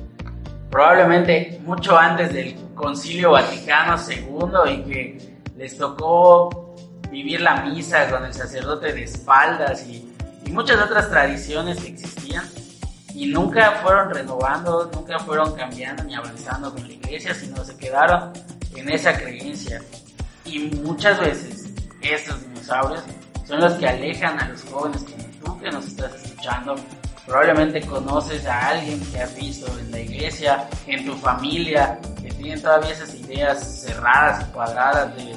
probablemente 0.71 1.61
mucho 1.63 1.99
antes 1.99 2.33
del 2.33 2.57
Concilio 2.75 3.33
Vaticano 3.33 3.97
II 4.09 4.73
y 4.73 4.83
que 4.91 5.39
les 5.55 5.77
tocó 5.77 6.75
vivir 7.11 7.43
la 7.43 7.57
misa 7.57 8.09
con 8.09 8.25
el 8.25 8.33
sacerdote 8.33 8.91
de 8.91 9.05
espaldas 9.05 9.87
y 9.87 10.11
muchas 10.51 10.81
otras 10.81 11.11
tradiciones 11.11 11.79
que 11.79 11.89
existían 11.89 12.45
y 13.15 13.27
nunca 13.27 13.73
fueron 13.83 14.13
renovando, 14.13 14.91
nunca 14.93 15.19
fueron 15.21 15.55
cambiando 15.55 16.03
ni 16.05 16.15
avanzando 16.15 16.73
con 16.73 16.87
la 16.87 16.93
iglesia, 16.93 17.33
sino 17.33 17.65
se 17.65 17.77
quedaron 17.77 18.33
en 18.75 18.91
esa 18.91 19.17
creencia. 19.17 19.81
Y 20.45 20.59
muchas 20.83 21.21
veces 21.21 21.69
estos 22.01 22.43
dinosaurios 22.43 23.03
son 23.47 23.61
los 23.61 23.73
que 23.75 23.89
alejan 23.89 24.39
a 24.41 24.49
los 24.49 24.63
jóvenes 24.65 25.05
como 25.05 25.25
tú 25.45 25.61
que 25.61 25.71
nos 25.71 25.87
estás 25.87 26.15
escuchando. 26.15 26.75
Probablemente 27.25 27.81
conoces 27.87 28.45
a 28.47 28.69
alguien 28.69 29.01
que 29.07 29.21
has 29.21 29.35
visto 29.37 29.67
en 29.79 29.91
la 29.93 30.01
iglesia, 30.01 30.69
en 30.87 31.07
tu 31.07 31.15
familia, 31.15 31.99
que 32.21 32.31
tienen 32.33 32.61
todavía 32.61 32.91
esas 32.91 33.15
ideas 33.15 33.83
cerradas 33.83 34.45
cuadradas 34.47 35.17
de 35.17 35.35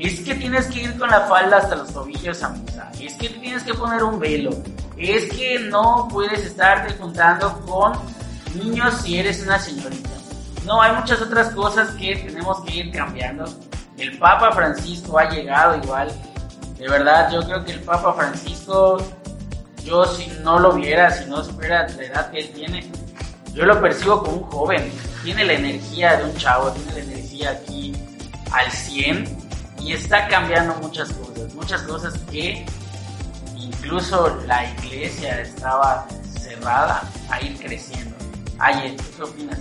es 0.00 0.20
que 0.20 0.34
tienes 0.34 0.66
que 0.68 0.84
ir 0.84 0.98
con 0.98 1.10
la 1.10 1.20
falda 1.22 1.58
hasta 1.58 1.76
los 1.76 1.92
tobillos 1.92 2.42
a 2.42 2.48
misa, 2.48 2.90
es 2.98 3.14
que 3.14 3.28
tienes 3.28 3.62
que 3.64 3.74
poner 3.74 4.02
un 4.02 4.18
velo, 4.18 4.50
es 5.00 5.32
que 5.32 5.58
no 5.60 6.08
puedes 6.10 6.44
estarte 6.44 6.94
juntando 6.94 7.58
con 7.66 7.92
niños 8.54 9.00
si 9.02 9.18
eres 9.18 9.42
una 9.42 9.58
señorita. 9.58 10.10
No, 10.66 10.80
hay 10.82 10.92
muchas 10.94 11.22
otras 11.22 11.48
cosas 11.54 11.90
que 11.92 12.16
tenemos 12.16 12.60
que 12.62 12.76
ir 12.76 12.92
cambiando. 12.92 13.44
El 13.96 14.18
Papa 14.18 14.52
Francisco 14.52 15.18
ha 15.18 15.28
llegado 15.30 15.76
igual. 15.82 16.10
De 16.78 16.88
verdad, 16.88 17.30
yo 17.32 17.40
creo 17.42 17.64
que 17.64 17.72
el 17.72 17.80
Papa 17.80 18.12
Francisco, 18.12 18.98
yo 19.84 20.04
si 20.04 20.26
no 20.42 20.58
lo 20.58 20.72
viera, 20.72 21.10
si 21.10 21.28
no 21.28 21.42
supiera 21.42 21.88
la 21.88 22.02
edad 22.02 22.30
que 22.30 22.40
él 22.40 22.50
tiene, 22.52 22.90
yo 23.54 23.64
lo 23.64 23.80
percibo 23.80 24.22
como 24.22 24.36
un 24.36 24.42
joven. 24.44 24.92
Tiene 25.24 25.44
la 25.44 25.54
energía 25.54 26.16
de 26.16 26.24
un 26.24 26.36
chavo, 26.36 26.70
tiene 26.72 26.92
la 26.92 27.12
energía 27.12 27.50
aquí 27.50 27.94
al 28.52 28.70
100 28.70 29.38
y 29.80 29.92
está 29.92 30.28
cambiando 30.28 30.74
muchas 30.76 31.10
cosas, 31.12 31.54
muchas 31.54 31.82
cosas 31.82 32.18
que 32.30 32.66
incluso 33.70 34.36
la 34.46 34.64
iglesia 34.64 35.40
estaba 35.40 36.06
cerrada 36.38 37.02
a 37.30 37.40
ir 37.40 37.58
creciendo. 37.58 38.16
Aye, 38.58 38.96
¿qué 39.16 39.22
opinas? 39.22 39.58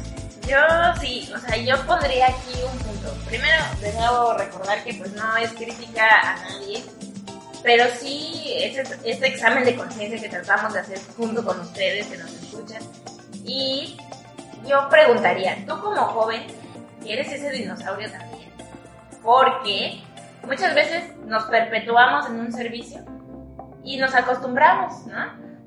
Yo 0.47 0.57
sí, 0.99 1.31
o 1.33 1.39
sea, 1.39 1.55
yo 1.57 1.75
pondría 1.85 2.27
aquí 2.27 2.53
un 2.71 2.77
punto. 2.79 3.13
Primero, 3.27 3.63
de 3.81 3.93
nuevo, 3.93 4.33
recordar 4.33 4.83
que 4.83 4.95
pues 4.95 5.13
no 5.13 5.37
es 5.37 5.51
crítica 5.51 6.03
a 6.21 6.35
nadie, 6.37 6.83
pero 7.63 7.85
sí 7.99 8.53
este, 8.57 8.83
este 9.03 9.27
examen 9.27 9.63
de 9.63 9.75
conciencia 9.75 10.19
que 10.19 10.29
tratamos 10.29 10.73
de 10.73 10.79
hacer 10.79 10.99
junto 11.15 11.45
con 11.45 11.59
ustedes 11.59 12.07
que 12.07 12.17
nos 12.17 12.31
escuchan. 12.31 12.81
Y 13.45 13.97
yo 14.67 14.89
preguntaría, 14.89 15.63
tú 15.67 15.79
como 15.79 16.01
joven, 16.07 16.47
¿eres 17.05 17.31
ese 17.31 17.51
dinosaurio 17.51 18.09
también? 18.11 18.51
Porque 19.21 20.01
muchas 20.47 20.73
veces 20.73 21.15
nos 21.25 21.43
perpetuamos 21.45 22.27
en 22.27 22.39
un 22.39 22.51
servicio 22.51 23.05
y 23.89 23.97
nos 23.97 24.13
acostumbramos, 24.13 25.07
¿no? 25.07 25.17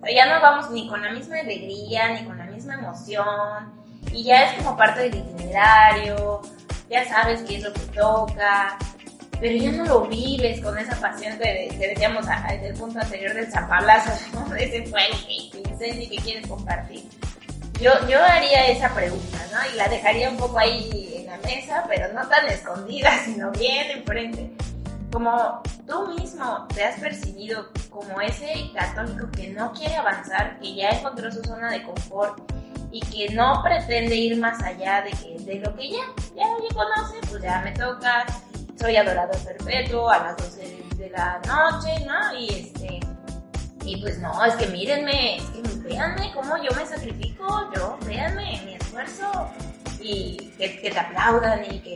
O 0.00 0.06
sea, 0.06 0.14
ya 0.14 0.26
no 0.32 0.40
vamos 0.40 0.70
ni 0.70 0.88
con 0.88 1.02
la 1.02 1.10
misma 1.10 1.40
alegría, 1.40 2.08
ni 2.10 2.24
con 2.24 2.38
la 2.38 2.44
misma 2.44 2.74
emoción, 2.74 3.82
y 4.12 4.22
ya 4.22 4.44
es 4.44 4.62
como 4.62 4.76
parte 4.76 5.00
del 5.00 5.16
itinerario, 5.16 6.40
ya 6.88 7.04
sabes 7.04 7.42
qué 7.42 7.56
es 7.56 7.64
lo 7.64 7.72
que 7.72 7.80
toca, 7.80 8.78
pero 9.40 9.56
ya 9.56 9.72
no 9.72 9.84
lo 9.84 10.02
vives 10.02 10.60
con 10.60 10.78
esa 10.78 10.94
pasión 11.00 11.36
que, 11.36 11.76
decíamos 11.76 12.24
en 12.48 12.64
el 12.64 12.74
punto 12.74 13.00
anterior 13.00 13.34
del 13.34 13.50
zapablazo, 13.50 14.12
¿no? 14.34 14.54
Ese 14.54 14.84
que, 14.84 15.58
incendio 15.68 16.04
y 16.04 16.08
que 16.08 16.22
quieres 16.22 16.46
compartir. 16.46 17.02
Yo, 17.80 17.90
yo 18.08 18.22
haría 18.22 18.68
esa 18.68 18.94
pregunta, 18.94 19.38
¿no? 19.50 19.74
Y 19.74 19.76
la 19.76 19.88
dejaría 19.88 20.30
un 20.30 20.36
poco 20.36 20.60
ahí 20.60 21.16
en 21.18 21.26
la 21.26 21.38
mesa, 21.38 21.84
pero 21.88 22.12
no 22.12 22.24
tan 22.28 22.46
escondida, 22.46 23.10
sino 23.24 23.50
bien 23.50 23.90
enfrente 23.90 24.48
como 25.12 25.60
tú 25.86 26.08
mismo 26.08 26.66
te 26.74 26.84
has 26.84 26.98
percibido 27.00 27.68
como 27.90 28.20
ese 28.20 28.70
católico 28.74 29.30
que 29.30 29.48
no 29.48 29.72
quiere 29.72 29.96
avanzar, 29.96 30.58
que 30.60 30.74
ya 30.74 30.90
encontró 30.90 31.30
su 31.30 31.42
zona 31.42 31.70
de 31.70 31.82
confort 31.82 32.40
y 32.90 33.00
que 33.00 33.34
no 33.34 33.62
pretende 33.62 34.14
ir 34.14 34.38
más 34.38 34.62
allá 34.62 35.02
de, 35.02 35.10
que, 35.10 35.42
de 35.44 35.60
lo 35.60 35.74
que 35.74 35.90
ya, 35.90 36.04
ya, 36.36 36.44
ya 36.44 36.74
conoce, 36.74 37.16
pues 37.28 37.42
ya 37.42 37.60
me 37.62 37.72
toca, 37.72 38.26
soy 38.78 38.96
adorador 38.96 39.36
perpetuo 39.38 40.10
a 40.10 40.18
las 40.18 40.36
12 40.36 40.84
de 40.96 41.10
la 41.10 41.40
noche, 41.46 42.04
¿no? 42.06 42.38
Y 42.38 42.48
este, 42.48 43.00
y 43.84 44.00
pues 44.00 44.18
no, 44.18 44.44
es 44.44 44.54
que 44.54 44.66
mírenme, 44.66 45.36
es 45.36 45.44
que 45.44 45.62
véanme 45.88 46.32
cómo 46.32 46.56
yo 46.58 46.70
me 46.76 46.86
sacrifico, 46.86 47.70
yo, 47.74 47.98
véanme 48.06 48.60
mi 48.64 48.74
esfuerzo 48.74 49.50
y 50.00 50.36
que, 50.58 50.80
que 50.80 50.90
te 50.90 50.98
aplaudan 50.98 51.64
y 51.64 51.80
que 51.80 51.94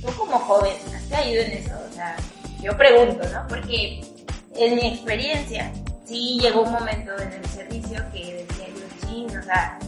tú 0.00 0.12
como 0.16 0.38
joven, 0.38 0.76
¿has 0.94 1.02
caído 1.04 1.42
en 1.42 1.52
eso? 1.52 1.74
O 1.90 1.92
sea, 1.92 2.16
yo 2.62 2.76
pregunto, 2.76 3.26
¿no? 3.28 3.46
Porque 3.48 4.00
en 4.56 4.74
mi 4.74 4.88
experiencia, 4.88 5.72
sí 6.06 6.38
llegó 6.40 6.62
un 6.62 6.72
momento 6.72 7.16
en 7.18 7.32
el 7.32 7.46
servicio 7.46 8.02
que 8.12 8.44
decía 8.48 8.66
yo, 8.68 9.06
sí, 9.06 9.26
o 9.26 9.42
sea, 9.42 9.78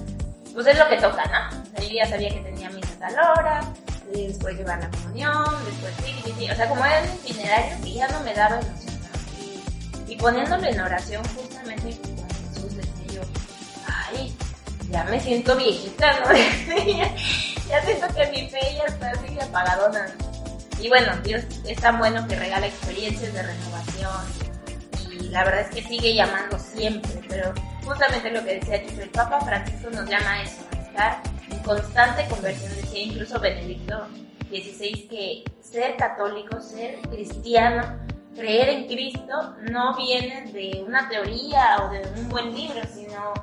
pues 0.55 0.67
es 0.67 0.79
lo 0.79 0.89
que 0.89 0.97
toca, 0.97 1.25
¿no? 1.27 1.63
O 1.63 1.67
sea, 1.67 1.89
yo 1.89 1.95
ya 1.95 2.07
sabía 2.07 2.29
que 2.31 2.41
tenía 2.41 2.71
misa 2.71 2.93
a 2.95 3.09
tal 3.09 3.15
hora, 3.15 3.61
después 4.13 4.57
llevar 4.57 4.81
la 4.81 4.91
comunión, 4.91 5.45
después 5.65 5.95
sí, 6.05 6.15
sí, 6.25 6.35
sí. 6.39 6.51
O 6.51 6.55
sea, 6.55 6.69
como 6.69 6.85
era 6.85 7.03
un 7.03 7.31
itinerario 7.31 7.77
que 7.83 7.93
ya 7.93 8.09
no 8.09 8.21
me 8.21 8.35
daba 8.35 8.61
ilusión, 8.61 9.01
¿no? 9.01 10.07
y, 10.07 10.13
y 10.13 10.17
poniéndolo 10.17 10.67
en 10.67 10.81
oración 10.81 11.25
justamente 11.37 11.97
con 12.17 12.29
Jesús 12.55 12.77
decía 12.77 13.15
yo, 13.15 13.23
ay, 13.87 14.37
ya 14.91 15.05
me 15.05 15.21
siento 15.21 15.57
viejita, 15.57 16.21
¿no? 16.21 16.33
ya 17.69 17.83
siento 17.83 18.07
que 18.15 18.27
mi 18.29 18.49
fe 18.49 18.61
ya 18.77 18.85
está 18.85 19.11
así 19.11 19.41
apagadona. 19.41 20.15
Y 20.81 20.89
bueno, 20.89 21.13
Dios 21.23 21.45
es 21.67 21.79
tan 21.79 21.99
bueno 21.99 22.27
que 22.27 22.37
regala 22.37 22.67
experiencias 22.67 23.33
de 23.35 23.43
renovación 23.43 24.51
y 25.11 25.29
la 25.29 25.45
verdad 25.45 25.61
es 25.61 25.75
que 25.75 25.83
sigue 25.83 26.15
llamando 26.15 26.59
siempre, 26.59 27.21
pero 27.29 27.53
justamente 27.85 28.31
lo 28.31 28.43
que 28.45 28.55
decía 28.55 28.83
Chucho, 28.87 29.03
el 29.03 29.11
Papa 29.11 29.41
Francisco 29.41 29.91
nos 29.91 30.09
llama 30.09 30.33
a 30.33 30.43
eso, 30.43 30.63
a 30.73 30.77
estar 30.77 31.23
en 31.51 31.59
constante 31.59 32.27
conversión, 32.29 32.75
decía 32.77 33.03
incluso 33.03 33.39
Benedicto 33.39 34.07
XVI 34.49 35.09
que 35.09 35.45
ser 35.61 35.97
católico, 35.97 36.61
ser 36.61 36.99
cristiano, 37.11 37.83
creer 38.35 38.71
en 38.71 38.87
Cristo 38.87 39.57
no 39.71 39.97
viene 39.97 40.51
de 40.53 40.83
una 40.87 41.09
teoría 41.09 41.77
o 41.83 41.91
de 41.91 42.03
un 42.17 42.29
buen 42.29 42.55
libro, 42.55 42.81
sino 42.93 43.35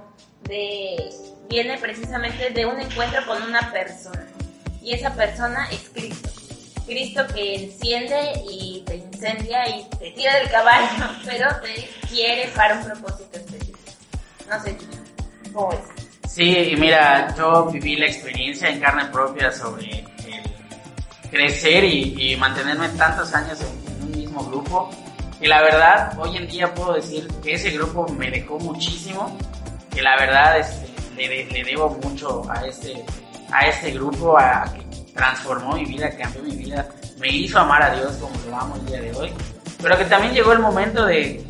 de 0.43 1.09
viene 1.49 1.77
precisamente 1.77 2.49
de 2.49 2.65
un 2.65 2.79
encuentro 2.79 3.25
con 3.25 3.41
una 3.43 3.71
persona. 3.71 4.25
Y 4.81 4.93
esa 4.93 5.13
persona 5.13 5.67
es 5.71 5.89
Cristo. 5.93 6.36
Cristo 6.87 7.21
que 7.33 7.65
enciende 7.65 8.41
y 8.49 8.81
te 8.85 8.95
incendia 8.95 9.67
y 9.69 9.87
te 9.99 10.11
tira 10.11 10.39
del 10.39 10.49
caballo, 10.49 10.87
pero 11.25 11.49
te 11.61 11.89
quiere 12.07 12.47
para 12.55 12.75
un 12.75 12.85
propósito 12.85 13.37
específico. 13.37 13.77
No 14.49 14.63
sé, 14.63 14.77
¿cómo 15.53 15.73
es? 15.73 15.79
Sí, 16.31 16.75
mira, 16.77 17.35
yo 17.37 17.65
viví 17.65 17.97
la 17.97 18.05
experiencia 18.05 18.69
en 18.69 18.79
carne 18.79 19.05
propia 19.05 19.51
sobre 19.51 19.99
el 19.99 21.29
crecer 21.29 21.83
y, 21.83 22.35
mantenerme 22.37 22.89
tantos 22.89 23.33
años 23.33 23.59
en, 23.61 23.93
en 23.93 24.03
un 24.03 24.11
mismo 24.11 24.43
grupo. 24.45 24.89
Y 25.41 25.47
la 25.47 25.61
verdad, 25.61 26.17
hoy 26.17 26.37
en 26.37 26.47
día 26.47 26.73
puedo 26.73 26.93
decir 26.93 27.27
que 27.43 27.53
ese 27.53 27.71
grupo 27.71 28.07
me 28.07 28.31
dejó 28.31 28.57
muchísimo, 28.59 29.37
que 29.93 30.01
la 30.01 30.15
verdad 30.17 30.59
es, 30.59 30.81
le, 31.15 31.63
debo 31.63 31.89
mucho 32.03 32.43
a 32.49 32.65
este, 32.65 33.03
a 33.51 33.67
este 33.67 33.91
grupo, 33.91 34.37
a, 34.37 34.65
que 34.73 34.86
transformó 35.17 35.73
mi 35.73 35.83
vida, 35.83 36.09
cambió 36.15 36.41
mi 36.43 36.55
vida, 36.55 36.87
me 37.19 37.27
hizo 37.27 37.59
amar 37.59 37.81
a 37.83 37.95
Dios 37.95 38.13
como 38.17 38.33
lo 38.49 38.55
amo 38.55 38.75
el 38.75 38.85
día 38.85 39.01
de 39.01 39.13
hoy, 39.13 39.33
pero 39.81 39.97
que 39.97 40.05
también 40.05 40.33
llegó 40.33 40.53
el 40.53 40.59
momento 40.59 41.05
de 41.05 41.45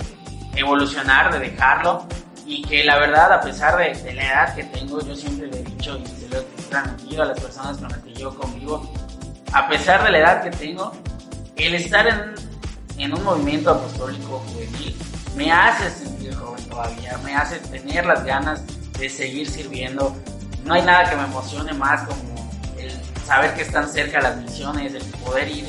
evolucionar, 0.55 1.31
de 1.31 1.39
dejarlo, 1.51 2.07
y 2.45 2.63
que 2.63 2.83
la 2.83 2.97
verdad, 2.97 3.31
a 3.33 3.41
pesar 3.41 3.77
de, 3.77 3.93
de, 4.01 4.13
la 4.13 4.23
edad 4.23 4.55
que 4.55 4.63
tengo, 4.63 5.01
yo 5.05 5.13
siempre 5.13 5.47
le 5.47 5.59
he 5.59 5.63
dicho 5.63 5.97
y 5.97 6.05
se 6.07 6.29
lo 6.29 6.39
he 6.39 6.43
transmitido 6.69 7.23
a 7.23 7.25
las 7.25 7.39
personas 7.39 7.77
con 7.77 7.89
las 7.89 7.99
que 7.99 8.13
yo 8.13 8.33
convivo, 8.35 8.91
a 9.51 9.67
pesar 9.67 10.03
de 10.03 10.11
la 10.11 10.19
edad 10.19 10.43
que 10.43 10.51
tengo, 10.51 10.93
el 11.57 11.75
estar 11.75 12.07
en, 12.07 12.35
en 12.97 13.13
un 13.13 13.23
movimiento 13.23 13.71
apostólico 13.71 14.41
juvenil 14.47 14.95
me 15.35 15.51
hace 15.51 15.89
sentir 15.91 16.33
joven 16.35 16.63
todavía, 16.69 17.17
me 17.23 17.35
hace 17.35 17.59
tener 17.59 18.05
las 18.05 18.23
ganas 18.23 18.63
de 18.97 19.07
seguir 19.07 19.47
sirviendo. 19.49 20.15
No 20.65 20.73
hay 20.73 20.81
nada 20.81 21.09
que 21.09 21.15
me 21.15 21.23
emocione 21.23 21.73
más 21.73 22.07
como 22.07 22.36
saber 23.27 23.53
que 23.55 23.61
están 23.63 23.89
cerca 23.89 24.21
las 24.21 24.37
misiones, 24.37 24.93
el 24.93 25.03
poder 25.23 25.49
ir 25.49 25.65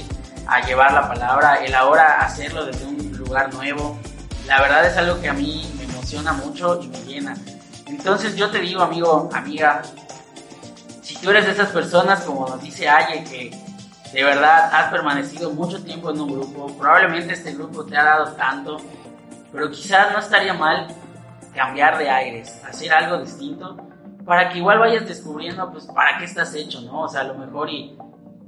a 0.46 0.64
llevar 0.64 0.92
la 0.92 1.08
palabra, 1.08 1.56
el 1.56 1.74
ahora 1.74 2.20
hacerlo 2.20 2.64
desde 2.64 2.86
un 2.86 3.12
lugar 3.18 3.52
nuevo. 3.52 3.98
La 4.46 4.62
verdad 4.62 4.86
es 4.86 4.96
algo 4.96 5.20
que 5.20 5.28
a 5.28 5.32
mí 5.32 5.68
me 5.76 5.84
emociona 5.84 6.32
mucho 6.32 6.80
y 6.80 6.86
me 6.86 6.98
llena. 7.00 7.36
Entonces 7.86 8.36
yo 8.36 8.48
te 8.50 8.60
digo, 8.60 8.80
amigo, 8.80 9.28
amiga, 9.32 9.82
si 11.02 11.16
tú 11.16 11.30
eres 11.30 11.46
de 11.46 11.52
esas 11.52 11.70
personas, 11.70 12.20
como 12.20 12.46
nos 12.46 12.62
dice 12.62 12.88
Aye, 12.88 13.24
que 13.24 13.50
de 14.12 14.24
verdad 14.24 14.70
has 14.72 14.90
permanecido 14.92 15.50
mucho 15.50 15.82
tiempo 15.82 16.10
en 16.10 16.20
un 16.20 16.30
grupo, 16.30 16.68
probablemente 16.78 17.32
este 17.32 17.54
grupo 17.54 17.84
te 17.84 17.96
ha 17.96 18.04
dado 18.04 18.32
tanto, 18.34 18.76
pero 19.52 19.68
quizás 19.70 20.12
no 20.12 20.20
estaría 20.20 20.54
mal 20.54 20.86
cambiar 21.54 21.98
de 21.98 22.08
aires, 22.08 22.62
hacer 22.64 22.92
algo 22.92 23.18
distinto, 23.18 23.76
para 24.28 24.50
que 24.50 24.58
igual 24.58 24.78
vayas 24.78 25.08
descubriendo, 25.08 25.72
pues, 25.72 25.86
para 25.86 26.18
qué 26.18 26.26
estás 26.26 26.54
hecho, 26.54 26.82
¿no? 26.82 27.04
O 27.04 27.08
sea, 27.08 27.22
a 27.22 27.24
lo 27.24 27.34
mejor 27.36 27.70
y 27.70 27.96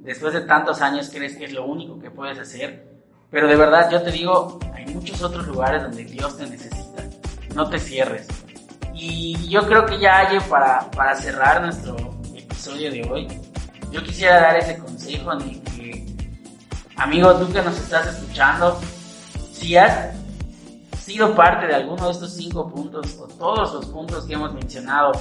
después 0.01 0.35
de 0.35 0.43
tantos 0.43 0.83
años 0.83 1.09
crees 1.11 1.39
que 1.39 1.47
es 1.47 1.55
lo 1.55 1.65
único 1.65 1.99
que 1.99 2.11
puedes 2.11 2.39
hacer, 2.39 2.87
pero 3.31 3.49
de 3.49 3.57
verdad 3.57 3.91
yo 3.91 4.03
te 4.03 4.11
digo, 4.11 4.59
hay 4.75 4.85
muchos 4.95 5.23
otros 5.23 5.47
lugares 5.47 5.83
donde 5.83 6.05
Dios 6.05 6.37
te 6.37 6.47
necesita, 6.47 7.03
no 7.55 7.71
te 7.71 7.79
cierres. 7.79 8.29
Y 8.93 9.49
yo 9.49 9.67
creo 9.67 9.87
que 9.87 9.99
ya 9.99 10.19
hay 10.19 10.39
para, 10.51 10.91
para 10.91 11.15
cerrar 11.15 11.63
nuestro 11.63 11.97
episodio 12.35 12.91
de 12.91 13.03
hoy, 13.11 13.29
yo 13.91 14.03
quisiera 14.03 14.39
dar 14.39 14.59
ese 14.59 14.77
consejo 14.77 15.33
en 15.33 15.63
que, 15.63 16.07
amigo, 16.97 17.35
tú 17.37 17.51
que 17.51 17.63
nos 17.63 17.79
estás 17.79 18.07
escuchando, 18.07 18.79
si 19.51 19.79
has 19.79 20.15
sido 20.99 21.35
parte 21.35 21.69
de 21.69 21.75
alguno 21.75 22.05
de 22.05 22.13
estos 22.13 22.35
cinco 22.35 22.69
puntos 22.69 23.19
o 23.19 23.27
todos 23.29 23.73
los 23.73 23.87
puntos 23.87 24.27
que 24.27 24.35
hemos 24.35 24.53
mencionado, 24.53 25.13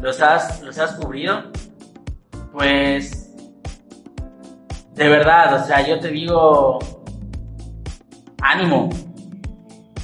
los 0.00 0.20
has, 0.22 0.60
los 0.62 0.78
has 0.78 0.92
cubrido, 0.94 1.42
pues 2.52 3.30
de 4.94 5.08
verdad, 5.08 5.62
o 5.62 5.66
sea, 5.66 5.86
yo 5.86 5.98
te 5.98 6.08
digo, 6.08 6.78
ánimo. 8.42 8.90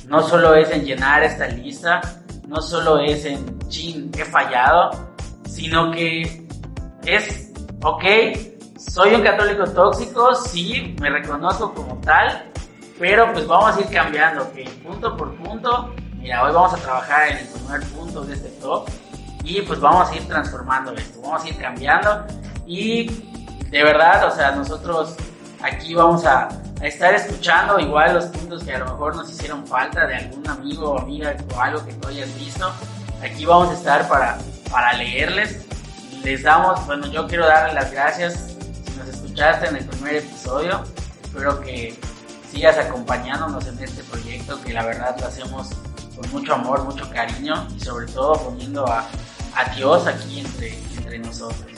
No 0.06 0.22
solo 0.22 0.54
es 0.54 0.70
en 0.70 0.84
llenar 0.84 1.24
esta 1.24 1.48
lista, 1.48 2.00
no 2.46 2.62
solo 2.62 3.00
es 3.00 3.24
en, 3.24 3.58
chin, 3.68 4.10
he 4.16 4.24
fallado, 4.24 4.90
sino 5.48 5.90
que 5.90 6.46
es, 7.04 7.52
ok, 7.82 8.04
soy 8.78 9.14
un 9.14 9.22
católico 9.22 9.64
tóxico, 9.64 10.34
sí, 10.34 10.94
me 11.00 11.10
reconozco 11.10 11.74
como 11.74 12.00
tal, 12.02 12.44
pero 12.98 13.32
pues 13.32 13.46
vamos 13.46 13.76
a 13.76 13.80
ir 13.80 13.88
cambiando, 13.88 14.44
ok, 14.44 14.70
punto 14.84 15.16
por 15.16 15.34
punto. 15.36 15.92
Mira, 16.14 16.44
hoy 16.44 16.52
vamos 16.52 16.72
a 16.72 16.76
trabajar 16.76 17.28
en 17.32 17.38
el 17.38 17.46
primer 17.48 17.82
punto 17.90 18.24
de 18.24 18.34
este 18.34 18.48
top 18.60 18.88
y 19.46 19.62
pues 19.62 19.78
vamos 19.78 20.10
a 20.10 20.16
ir 20.16 20.26
transformando 20.26 20.92
esto, 20.92 21.20
vamos 21.22 21.44
a 21.44 21.48
ir 21.48 21.56
cambiando 21.56 22.26
y 22.66 23.06
de 23.70 23.84
verdad, 23.84 24.26
o 24.26 24.34
sea, 24.34 24.50
nosotros 24.50 25.14
aquí 25.62 25.94
vamos 25.94 26.24
a, 26.24 26.48
a, 26.80 26.86
estar 26.86 27.14
escuchando 27.14 27.78
igual 27.78 28.14
los 28.14 28.24
puntos 28.26 28.64
que 28.64 28.74
a 28.74 28.78
lo 28.78 28.86
mejor 28.86 29.14
nos 29.14 29.30
hicieron 29.30 29.64
falta 29.64 30.04
de 30.06 30.16
algún 30.16 30.48
amigo 30.48 30.90
o 30.90 30.98
amiga 30.98 31.36
o 31.54 31.60
algo 31.60 31.84
que 31.86 31.92
tú 31.94 32.08
hayas 32.08 32.36
visto. 32.38 32.72
Aquí 33.22 33.46
vamos 33.46 33.70
a 33.70 33.74
estar 33.74 34.08
para, 34.08 34.38
para 34.70 34.94
leerles. 34.94 35.64
Les 36.24 36.42
damos, 36.42 36.84
bueno, 36.86 37.06
yo 37.06 37.28
quiero 37.28 37.46
darles 37.46 37.74
las 37.74 37.92
gracias 37.92 38.56
si 38.84 38.98
nos 38.98 39.08
escuchaste 39.08 39.68
en 39.68 39.76
el 39.76 39.86
primer 39.86 40.16
episodio. 40.16 40.82
Espero 41.22 41.60
que 41.60 41.96
sigas 42.50 42.78
acompañándonos 42.78 43.64
en 43.68 43.78
este 43.78 44.02
proyecto 44.04 44.60
que 44.62 44.72
la 44.72 44.84
verdad 44.84 45.16
lo 45.20 45.26
hacemos 45.26 45.68
con 46.16 46.30
mucho 46.32 46.54
amor, 46.54 46.82
mucho 46.84 47.08
cariño 47.10 47.68
y 47.76 47.80
sobre 47.80 48.06
todo 48.06 48.34
poniendo 48.34 48.86
a, 48.86 49.06
a 49.56 49.74
Dios 49.74 50.06
aquí 50.06 50.40
entre, 50.40 50.78
entre 50.96 51.18
nosotros. 51.18 51.72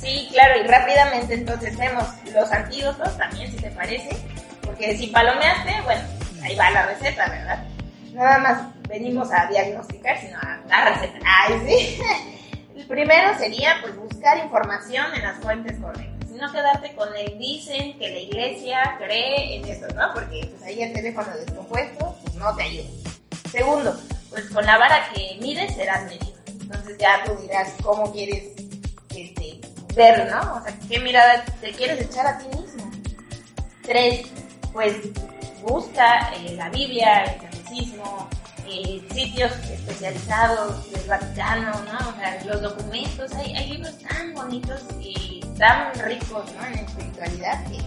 Sí, 0.00 0.28
claro, 0.32 0.60
y 0.62 0.66
rápidamente 0.66 1.34
entonces 1.34 1.76
vemos 1.76 2.04
los 2.32 2.50
antídotos 2.50 3.16
también, 3.16 3.50
si 3.50 3.58
te 3.58 3.70
parece, 3.70 4.16
porque 4.64 4.96
si 4.96 5.08
palomeaste, 5.08 5.80
bueno, 5.84 6.02
ahí 6.42 6.56
va 6.56 6.70
la 6.70 6.86
receta, 6.86 7.28
¿verdad? 7.28 7.64
Nada 8.12 8.38
más 8.38 8.62
venimos 8.88 9.30
a 9.30 9.46
diagnosticar, 9.46 10.18
sino 10.18 10.38
a 10.38 10.58
dar 10.68 10.94
receta. 10.94 11.18
Ay, 11.24 11.60
sí. 11.66 12.02
El 12.76 12.86
primero 12.86 13.38
sería 13.38 13.76
pues 13.82 13.94
buscar 13.94 14.38
información 14.38 15.14
en 15.14 15.22
las 15.22 15.38
fuentes 15.42 15.78
correctas, 15.78 16.30
no 16.30 16.50
quedarte 16.50 16.94
con 16.94 17.08
el 17.14 17.38
dicen 17.38 17.98
que 17.98 18.08
la 18.08 18.18
iglesia 18.18 18.96
cree 18.98 19.56
en 19.56 19.64
eso, 19.66 19.86
¿no? 19.94 20.12
Porque 20.14 20.48
pues 20.50 20.62
ahí 20.62 20.82
el 20.82 20.92
teléfono 20.92 21.28
descompuesto 21.36 22.16
pues 22.22 22.34
no 22.36 22.56
te 22.56 22.62
ayuda. 22.62 22.88
Segundo, 23.50 24.00
pues 24.30 24.48
con 24.48 24.64
la 24.64 24.78
vara 24.78 25.10
que 25.12 25.36
mides 25.40 25.74
serás 25.74 26.04
medido. 26.04 26.29
Entonces 26.70 26.98
ya 26.98 27.24
tú 27.24 27.34
dirás 27.42 27.72
cómo 27.82 28.12
quieres 28.12 28.44
este, 29.16 29.60
ver, 29.96 30.30
¿no? 30.30 30.54
O 30.54 30.62
sea, 30.62 30.72
qué 30.88 31.00
mirada 31.00 31.44
te 31.60 31.72
quieres 31.72 32.00
echar 32.00 32.28
a 32.28 32.38
ti 32.38 32.46
mismo. 32.56 32.88
Tres, 33.82 34.28
pues 34.72 34.96
busca 35.62 36.32
eh, 36.34 36.54
la 36.54 36.68
Biblia, 36.68 37.24
el 37.24 37.40
catecismo, 37.40 38.28
eh, 38.68 39.04
sitios 39.12 39.50
especializados 39.68 40.92
del 40.92 41.08
Vaticano, 41.08 41.72
¿no? 41.72 42.08
O 42.08 42.14
sea, 42.14 42.40
los 42.44 42.62
documentos, 42.62 43.32
hay, 43.34 43.56
hay 43.56 43.68
libros 43.70 43.98
tan 43.98 44.32
bonitos 44.32 44.80
y 45.00 45.40
tan 45.58 45.92
ricos, 46.04 46.44
¿no? 46.54 46.66
En 46.66 46.84
espiritualidad 46.86 47.64
que, 47.66 47.78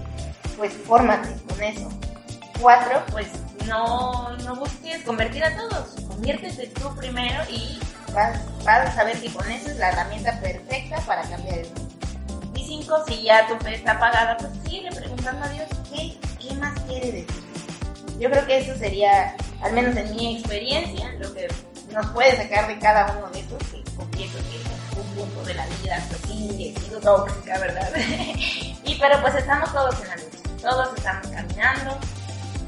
pues, 0.58 0.74
fórmate 0.74 1.30
con 1.48 1.64
eso. 1.64 1.90
Cuatro, 2.60 3.02
pues, 3.14 3.28
no, 3.66 4.36
no 4.40 4.56
busques 4.58 5.04
convertir 5.04 5.46
a 5.46 5.56
todos, 5.56 5.96
conviértete 6.06 6.68
tú 6.68 6.94
primero 6.98 7.44
y 7.50 7.80
vas, 8.14 8.40
vas 8.64 8.90
a 8.90 8.92
saber 8.92 9.20
que 9.20 9.32
con 9.32 9.50
eso 9.52 9.70
es 9.70 9.78
la 9.78 9.90
herramienta 9.90 10.40
perfecta 10.40 10.98
para 11.02 11.22
cambiar 11.24 11.60
el 11.60 11.68
mundo. 11.68 11.98
Y 12.56 12.66
cinco, 12.66 13.04
si 13.08 13.24
ya 13.24 13.48
tu 13.48 13.56
fe 13.64 13.76
está 13.76 13.94
apagada, 13.94 14.38
pues 14.38 14.52
sigue 14.68 14.90
preguntando 14.92 15.46
a 15.46 15.50
Dios 15.50 15.68
qué, 15.92 16.18
qué 16.40 16.54
más 16.56 16.80
quiere 16.82 17.12
de 17.12 17.22
ti. 17.24 17.34
Yo 18.20 18.30
creo 18.30 18.46
que 18.46 18.60
eso 18.60 18.78
sería, 18.78 19.36
al 19.62 19.74
menos 19.74 19.96
en 19.98 20.16
mi 20.16 20.38
experiencia, 20.38 21.12
lo 21.20 21.34
que 21.34 21.48
nos 21.92 22.06
puede 22.12 22.36
sacar 22.38 22.68
de 22.68 22.80
cada 22.80 23.18
uno 23.18 23.30
de 23.30 23.40
estos, 23.40 23.58
que 23.70 23.84
confieso 23.96 24.38
que 24.38 24.58
es 24.58 24.98
un 24.98 25.16
punto 25.16 25.44
de 25.44 25.54
la 25.56 25.66
vida, 25.66 26.04
pues 26.10 26.22
sido 26.22 27.00
tóxica, 27.00 27.60
¿verdad? 27.60 27.90
y 27.98 28.98
pero 29.00 29.22
pues 29.22 29.36
estamos 29.36 29.72
todos 29.72 30.00
en 30.02 30.08
la 30.08 30.16
lucha, 30.16 30.38
todos 30.62 30.98
estamos 30.98 31.28
caminando, 31.28 31.98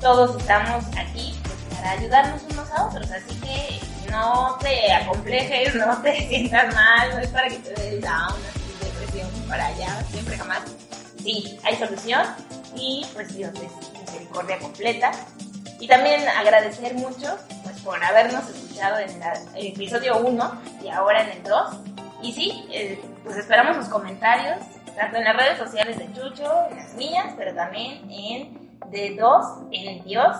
todos 0.02 0.38
estamos 0.38 0.86
aquí 0.98 1.40
pues, 1.44 1.78
para 1.78 1.92
ayudarnos 1.92 2.42
unos 2.50 2.70
a 2.72 2.86
otros, 2.86 3.10
así 3.12 3.36
que 3.42 3.80
no 4.16 4.58
te 4.62 4.94
acomplejes, 4.94 5.76
no 5.76 6.02
te 6.02 6.16
sientas 6.28 6.74
mal, 6.74 7.10
no 7.12 7.20
es 7.20 7.28
para 7.30 7.50
que 7.50 7.58
te 7.58 7.74
dé 7.74 8.00
down, 8.00 8.40
así, 8.50 8.86
depresión 8.86 9.30
para 9.48 9.68
allá, 9.68 10.02
siempre 10.10 10.38
jamás. 10.38 10.62
Sí, 11.22 11.60
hay 11.64 11.76
solución 11.76 12.24
y 12.76 13.06
pues 13.14 13.36
Dios 13.36 13.52
es 13.56 14.00
misericordia 14.00 14.60
completa. 14.60 15.12
Y 15.80 15.88
también 15.88 16.22
agradecer 16.30 16.94
mucho 16.94 17.38
pues, 17.64 17.80
por 17.82 18.02
habernos 18.02 18.48
escuchado 18.50 19.00
en 19.00 19.10
el 19.56 19.68
episodio 19.68 20.20
1 20.20 20.62
y 20.84 20.90
ahora 20.90 21.24
en 21.24 21.38
el 21.38 21.44
2. 21.44 21.78
Y 22.22 22.32
sí, 22.32 22.66
eh, 22.72 23.02
pues 23.24 23.36
esperamos 23.38 23.76
sus 23.76 23.90
comentarios, 23.90 24.60
tanto 24.96 25.18
en 25.18 25.26
las 25.26 25.36
redes 25.36 25.58
sociales 25.58 25.98
de 25.98 26.12
Chucho, 26.14 26.68
en 26.72 26.78
las 26.78 26.94
mías, 26.94 27.34
pero 27.38 27.54
también 27.54 28.10
en 28.10 28.80
de 28.92 29.16
2 29.20 29.46
en 29.72 30.04
Dios, 30.06 30.38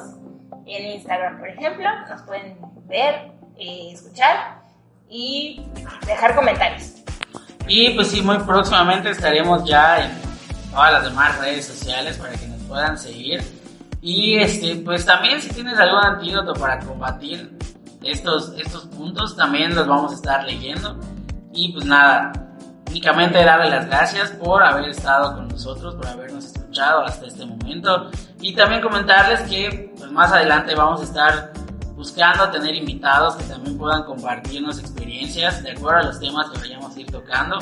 en 0.66 0.86
Instagram, 0.94 1.40
por 1.40 1.50
ejemplo. 1.50 1.90
Nos 2.10 2.22
pueden 2.22 2.58
ver, 2.88 3.35
eh, 3.58 3.92
escuchar 3.94 4.62
y 5.10 5.62
dejar 6.06 6.36
comentarios. 6.36 6.92
Y 7.68 7.92
pues 7.92 8.10
sí, 8.10 8.22
muy 8.22 8.38
próximamente 8.40 9.10
estaremos 9.10 9.64
ya 9.66 10.06
en 10.06 10.12
todas 10.72 10.94
las 10.94 11.04
demás 11.04 11.40
redes 11.40 11.66
sociales 11.66 12.18
para 12.18 12.34
que 12.34 12.48
nos 12.48 12.62
puedan 12.64 12.98
seguir. 12.98 13.42
Y 14.02 14.38
este, 14.38 14.76
pues 14.78 15.06
también 15.06 15.42
si 15.42 15.50
tienes 15.50 15.80
algún 15.80 16.04
antídoto 16.04 16.54
para 16.54 16.80
combatir 16.80 17.58
estos, 18.04 18.54
estos 18.58 18.86
puntos, 18.88 19.36
también 19.36 19.74
los 19.74 19.88
vamos 19.88 20.12
a 20.12 20.16
estar 20.16 20.44
leyendo. 20.44 21.00
Y 21.54 21.74
pues 21.74 21.86
nada, 21.86 22.32
únicamente 22.88 23.44
darle 23.44 23.70
las 23.70 23.88
gracias 23.88 24.30
por 24.32 24.62
haber 24.62 24.90
estado 24.90 25.36
con 25.36 25.48
nosotros, 25.48 25.96
por 25.96 26.06
habernos 26.08 26.46
escuchado 26.46 27.04
hasta 27.04 27.26
este 27.26 27.46
momento. 27.46 28.12
Y 28.42 28.54
también 28.54 28.82
comentarles 28.82 29.42
que 29.50 29.92
pues 29.98 30.12
más 30.12 30.32
adelante 30.32 30.76
vamos 30.76 31.02
a 31.02 31.04
estar 31.06 31.54
buscando 31.96 32.50
tener 32.52 32.76
invitados 32.76 33.36
que 33.36 33.44
también 33.46 33.78
puedan 33.78 34.04
compartirnos 34.04 34.80
experiencias 34.80 35.64
de 35.64 35.72
acuerdo 35.72 36.00
a 36.00 36.04
los 36.04 36.20
temas 36.20 36.50
que 36.50 36.60
vayamos 36.60 36.96
a 36.96 37.00
ir 37.00 37.12
tocando. 37.12 37.58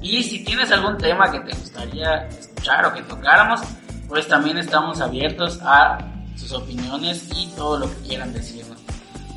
Y 0.00 0.22
si 0.22 0.44
tienes 0.44 0.70
algún 0.72 0.96
tema 0.98 1.30
que 1.30 1.40
te 1.40 1.54
gustaría 1.56 2.26
escuchar 2.28 2.86
o 2.86 2.94
que 2.94 3.02
tocáramos, 3.02 3.60
pues 4.08 4.26
también 4.28 4.58
estamos 4.58 5.00
abiertos 5.00 5.58
a 5.62 5.98
sus 6.36 6.52
opiniones 6.52 7.28
y 7.34 7.48
todo 7.56 7.78
lo 7.78 7.90
que 7.90 8.08
quieran 8.08 8.32
decirnos. 8.32 8.78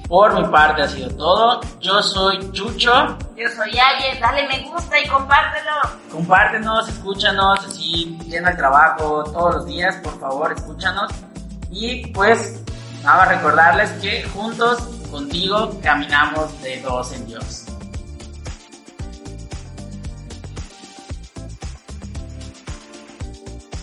Por 0.07 0.33
mi 0.33 0.47
parte 0.49 0.81
ha 0.81 0.87
sido 0.87 1.09
todo. 1.11 1.61
Yo 1.79 2.01
soy 2.01 2.51
Chucho. 2.51 3.15
Yo 3.37 3.47
soy 3.55 3.77
Aries. 3.77 4.19
Dale 4.19 4.47
me 4.47 4.67
gusta 4.67 4.99
y 4.99 5.07
compártelo. 5.07 5.71
Compártenos, 6.11 6.89
escúchanos, 6.89 7.59
así 7.65 8.17
llena 8.27 8.49
el 8.49 8.57
trabajo 8.57 9.23
todos 9.25 9.55
los 9.57 9.65
días, 9.67 9.95
por 9.97 10.19
favor, 10.19 10.51
escúchanos. 10.51 11.11
Y 11.69 12.07
pues 12.07 12.63
Vamos 13.03 13.23
a 13.23 13.25
recordarles 13.25 13.91
que 14.01 14.23
juntos, 14.23 14.79
contigo, 15.09 15.79
caminamos 15.81 16.61
de 16.61 16.81
dos 16.81 17.11
en 17.13 17.25
Dios. 17.25 17.68